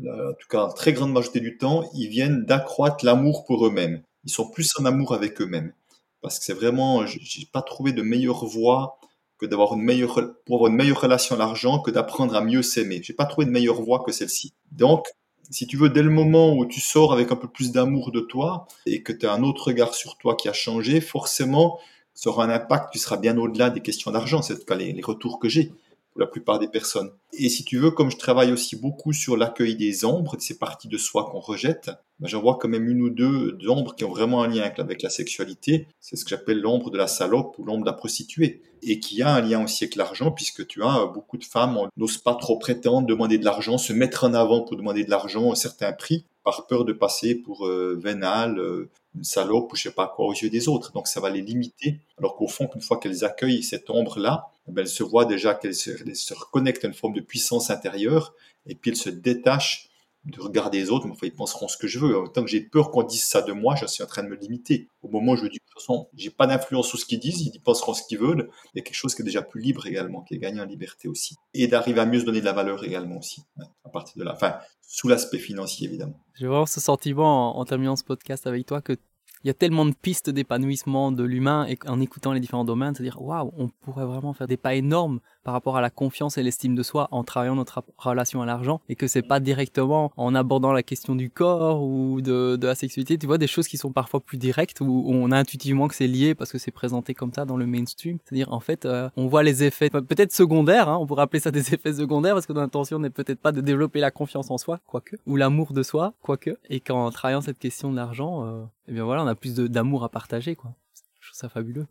[0.00, 4.02] en tout cas, très grande majorité du temps, ils viennent d'accroître l'amour pour eux-mêmes.
[4.24, 5.72] Ils sont plus en amour avec eux-mêmes.
[6.20, 8.98] Parce que c'est vraiment, j'ai pas trouvé de meilleure voie
[9.38, 12.62] que d'avoir une meilleure, pour avoir une meilleure relation à l'argent que d'apprendre à mieux
[12.62, 13.00] s'aimer.
[13.02, 14.52] J'ai pas trouvé de meilleure voie que celle-ci.
[14.72, 15.06] Donc,
[15.50, 18.20] si tu veux, dès le moment où tu sors avec un peu plus d'amour de
[18.20, 21.78] toi et que tu as un autre regard sur toi qui a changé, forcément,
[22.16, 24.42] ça aura un impact qui sera bien au-delà des questions d'argent.
[24.42, 25.70] C'est en tout cas les retours que j'ai
[26.18, 27.10] la plupart des personnes.
[27.32, 30.58] Et si tu veux, comme je travaille aussi beaucoup sur l'accueil des ombres, de ces
[30.58, 34.04] parties de soi qu'on rejette, ben j'en vois quand même une ou deux ombres qui
[34.04, 35.86] ont vraiment un lien avec la sexualité.
[36.00, 38.62] C'est ce que j'appelle l'ombre de la salope ou l'ombre de la prostituée.
[38.82, 42.18] Et qui a un lien aussi avec l'argent, puisque tu as beaucoup de femmes n'osent
[42.18, 45.52] pas trop prétendre, demander de l'argent, se mettre en avant pour demander de l'argent à
[45.52, 49.84] un certain prix, par peur de passer pour euh, vénal, euh, une salope ou je
[49.84, 50.92] sais pas quoi aux yeux des autres.
[50.92, 51.98] Donc ça va les limiter.
[52.18, 55.54] Alors qu'au fond, une fois qu'elles accueillent cette ombre-là, eh ben, elles se voient déjà
[55.54, 58.34] qu'elles se, se, reconnectent à une forme de puissance intérieure
[58.66, 59.90] et puis elles se détachent
[60.26, 62.14] de regarder les autres, mais enfin, ils penseront ce que je veux.
[62.34, 64.34] Tant que j'ai peur qu'on dise ça de moi, je suis en train de me
[64.34, 64.88] limiter.
[65.02, 67.40] Au moment où je dis, de toute façon, j'ai pas d'influence sur ce qu'ils disent,
[67.54, 68.50] ils penseront ce qu'ils veulent.
[68.74, 70.64] Il y a quelque chose qui est déjà plus libre également, qui est gagné en
[70.64, 71.36] liberté aussi.
[71.54, 73.42] Et d'arriver à mieux se donner de la valeur également aussi,
[73.84, 74.32] à partir de là.
[74.34, 76.20] Enfin, sous l'aspect financier, évidemment.
[76.34, 78.96] J'ai vraiment ce sentiment en, terminant ce podcast avec toi que
[79.44, 82.96] il y a tellement de pistes d'épanouissement de l'humain et en écoutant les différents domaines,
[82.96, 86.42] c'est-à-dire waouh, on pourrait vraiment faire des pas énormes par rapport à la confiance et
[86.42, 90.34] l'estime de soi en travaillant notre relation à l'argent et que c'est pas directement en
[90.34, 93.76] abordant la question du corps ou de, de, la sexualité, tu vois des choses qui
[93.76, 97.14] sont parfois plus directes où on a intuitivement que c'est lié parce que c'est présenté
[97.14, 100.88] comme ça dans le mainstream, c'est-à-dire en fait euh, on voit les effets peut-être secondaires,
[100.88, 103.52] hein, on pourrait appeler ça des effets secondaires parce que notre intention n'est peut-être pas
[103.52, 107.40] de développer la confiance en soi, quoique, ou l'amour de soi, quoique, et qu'en travaillant
[107.40, 110.74] cette question de l'argent, euh, eh bien voilà, on a plus d'amour à partager, quoi.
[111.20, 111.86] Je trouve ça fabuleux.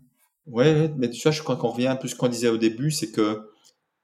[0.48, 2.58] Ouais, mais tu vois, je crois qu'on revient un peu à ce qu'on disait au
[2.58, 3.50] début, c'est que,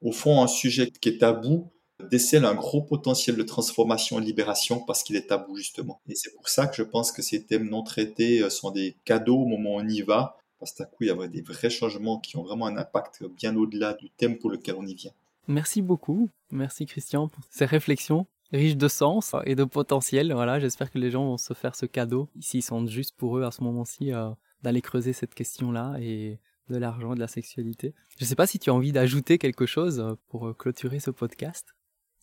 [0.00, 1.72] au fond, un sujet qui est tabou
[2.10, 6.00] décèle un gros potentiel de transformation et de libération parce qu'il est tabou, justement.
[6.08, 8.96] Et c'est pour ça que je pense que ces thèmes non traités euh, sont des
[9.04, 11.70] cadeaux au moment où on y va, parce qu'à coup, il y a des vrais
[11.70, 15.12] changements qui ont vraiment un impact bien au-delà du thème pour lequel on y vient.
[15.48, 16.28] Merci beaucoup.
[16.50, 20.32] Merci Christian pour ces réflexions riches de sens et de potentiel.
[20.32, 23.44] Voilà, j'espère que les gens vont se faire ce cadeau, s'ils sont juste pour eux
[23.44, 24.30] à ce moment-ci, euh,
[24.62, 26.38] d'aller creuser cette question-là et
[26.68, 27.94] de l'argent, de la sexualité.
[28.18, 31.00] Je ne sais pas si tu as envie d'ajouter quelque chose euh, pour euh, clôturer
[31.00, 31.74] ce podcast.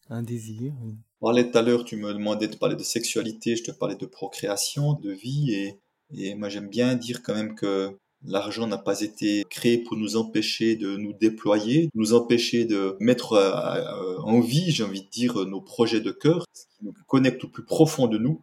[0.10, 0.74] Un désir.
[0.82, 3.96] On parlait tout à l'heure, tu me demandais de parler de sexualité, je te parlais
[3.96, 5.80] de procréation, de vie, et,
[6.16, 10.18] et moi j'aime bien dire quand même que L'argent n'a pas été créé pour nous
[10.18, 13.38] empêcher de nous déployer, nous empêcher de mettre
[14.24, 17.48] en vie, j'ai envie de dire, nos projets de cœur, ce qui nous connecte au
[17.48, 18.42] plus profond de nous.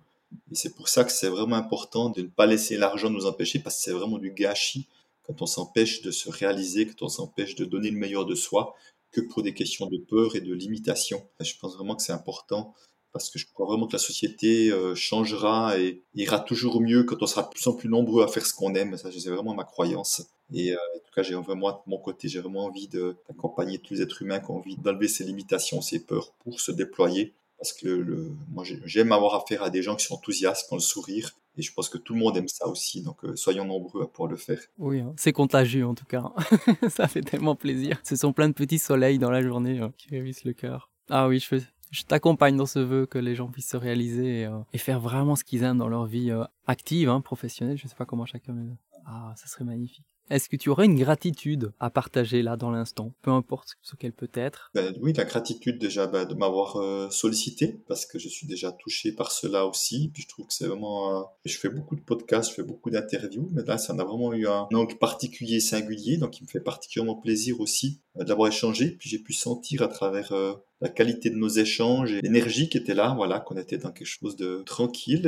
[0.51, 3.59] Et c'est pour ça que c'est vraiment important de ne pas laisser l'argent nous empêcher,
[3.59, 4.87] parce que c'est vraiment du gâchis
[5.23, 8.75] quand on s'empêche de se réaliser, quand on s'empêche de donner le meilleur de soi,
[9.13, 11.27] que pour des questions de peur et de limitation.
[11.41, 12.75] Je pense vraiment que c'est important
[13.13, 17.23] parce que je crois vraiment que la société euh, changera et ira toujours mieux quand
[17.23, 18.99] on sera de plus en plus nombreux à faire ce qu'on aime.
[18.99, 20.23] Ça, c'est vraiment ma croyance.
[20.53, 23.95] Et euh, en tout cas, j'ai vraiment, de mon côté, j'ai vraiment envie d'accompagner tous
[23.95, 27.33] les êtres humains qui ont envie d'enlever ces limitations, ces peurs pour se déployer.
[27.59, 30.77] Parce que le, moi, j'aime avoir affaire à des gens qui sont enthousiastes, qui ont
[30.77, 31.33] le sourire.
[31.59, 33.03] Et je pense que tout le monde aime ça aussi.
[33.03, 34.61] Donc, euh, soyons nombreux à pouvoir le faire.
[34.79, 35.15] Oui, hein.
[35.17, 36.33] c'est contagieux en tout cas.
[36.91, 37.99] ça fait tellement plaisir.
[38.05, 40.91] Ce sont plein de petits soleils dans la journée qui révissent le cœur.
[41.09, 41.47] Ah oui, je
[41.91, 45.37] je t'accompagne dans ce vœu que les gens puissent se réaliser et, euh, faire vraiment
[45.37, 47.79] ce qu'ils aiment dans leur vie euh, active, hein, professionnelle.
[47.79, 48.55] Je sais pas comment chacun.
[49.07, 50.05] Ah, ça serait magnifique.
[50.29, 54.13] Est-ce que tu aurais une gratitude à partager là dans l'instant, peu importe ce qu'elle
[54.13, 54.71] peut être?
[54.75, 58.73] Ben, Oui, la gratitude déjà ben, de m'avoir euh, sollicité parce que je suis déjà
[58.73, 60.11] touché par cela aussi.
[60.13, 61.21] Puis je trouve que c'est vraiment.
[61.21, 64.05] Euh, je fais beaucoup de podcasts, je fais beaucoup d'interviews, mais là ça en a
[64.05, 68.91] vraiment eu un angle particulier, singulier, donc il me fait particulièrement plaisir aussi euh, échangé.
[68.91, 70.33] Puis j'ai pu sentir à travers
[70.81, 74.07] la qualité de nos échanges et l'énergie qui était là, voilà, qu'on était dans quelque
[74.07, 75.23] chose de tranquille,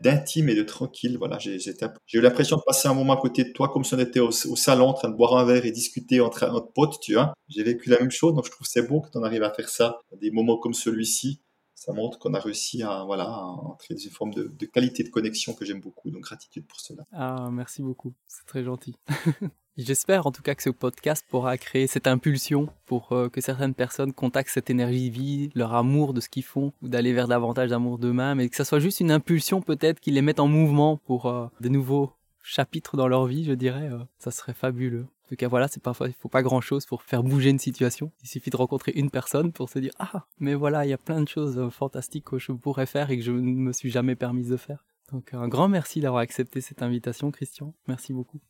[0.00, 1.18] d'intime et de tranquille.
[1.18, 3.98] Voilà, j'ai eu l'impression de passer un moment à côté de toi comme si on
[3.98, 7.14] était au, salon en train de boire un verre et discuter entre notre potes, tu
[7.14, 7.34] vois.
[7.48, 9.68] J'ai vécu la même chose, donc je trouve c'est beau que tu arrives à faire
[9.68, 11.40] ça, des moments comme celui-ci.
[11.74, 15.02] Ça montre qu'on a réussi à, voilà, à entrer dans une forme de, de qualité
[15.02, 16.12] de connexion que j'aime beaucoup.
[16.12, 17.02] Donc gratitude pour cela.
[17.10, 18.14] Ah, merci beaucoup.
[18.28, 18.94] C'est très gentil.
[19.78, 23.72] J'espère en tout cas que ce podcast pourra créer cette impulsion pour euh, que certaines
[23.72, 27.70] personnes contactent cette énergie vie, leur amour de ce qu'ils font, ou d'aller vers davantage
[27.70, 31.24] d'amour d'eux-mêmes, que ça soit juste une impulsion peut-être qui les mette en mouvement pour
[31.24, 32.12] euh, de nouveaux
[32.42, 33.88] chapitres dans leur vie, je dirais.
[33.90, 35.06] Euh, ça serait fabuleux.
[35.24, 37.58] En tout cas, voilà, c'est parfois, il faut pas grand chose pour faire bouger une
[37.58, 38.12] situation.
[38.22, 40.98] Il suffit de rencontrer une personne pour se dire, ah, mais voilà, il y a
[40.98, 44.16] plein de choses fantastiques que je pourrais faire et que je ne me suis jamais
[44.16, 44.84] permise de faire.
[45.12, 47.72] Donc, un grand merci d'avoir accepté cette invitation, Christian.
[47.88, 48.42] Merci beaucoup.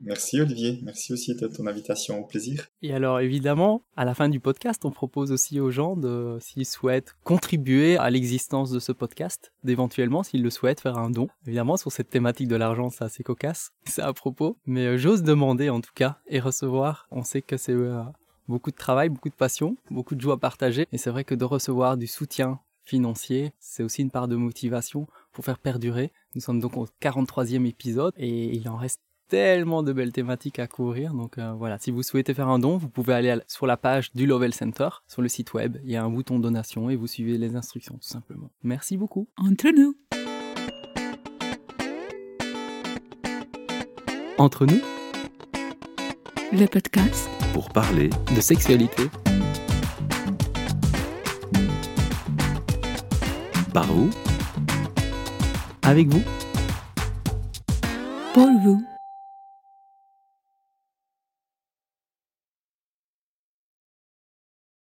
[0.00, 2.66] Merci Olivier, merci aussi de ton invitation, au plaisir.
[2.82, 6.66] Et alors évidemment, à la fin du podcast, on propose aussi aux gens de, s'ils
[6.66, 11.28] souhaitent contribuer à l'existence de ce podcast, d'éventuellement, s'ils le souhaitent, faire un don.
[11.46, 15.22] Évidemment, sur cette thématique de l'argent, c'est assez cocasse, c'est à propos, mais euh, j'ose
[15.22, 17.06] demander en tout cas et recevoir.
[17.10, 18.02] On sait que c'est euh,
[18.48, 21.34] beaucoup de travail, beaucoup de passion, beaucoup de joie à partager, et c'est vrai que
[21.34, 26.12] de recevoir du soutien financier, c'est aussi une part de motivation pour faire perdurer.
[26.34, 29.00] Nous sommes donc au 43e épisode et il en reste
[29.34, 31.12] tellement de belles thématiques à couvrir.
[31.12, 34.12] Donc euh, voilà, si vous souhaitez faire un don, vous pouvez aller sur la page
[34.14, 35.76] du Lovell Center, sur le site web.
[35.82, 38.48] Il y a un bouton donation et vous suivez les instructions tout simplement.
[38.62, 39.26] Merci beaucoup.
[39.36, 39.96] Entre nous.
[44.38, 44.80] Entre nous.
[46.52, 47.28] Le podcast.
[47.52, 49.02] Pour parler de sexualité.
[53.72, 54.10] Par vous
[55.82, 56.22] Avec vous
[58.32, 58.84] Pour vous,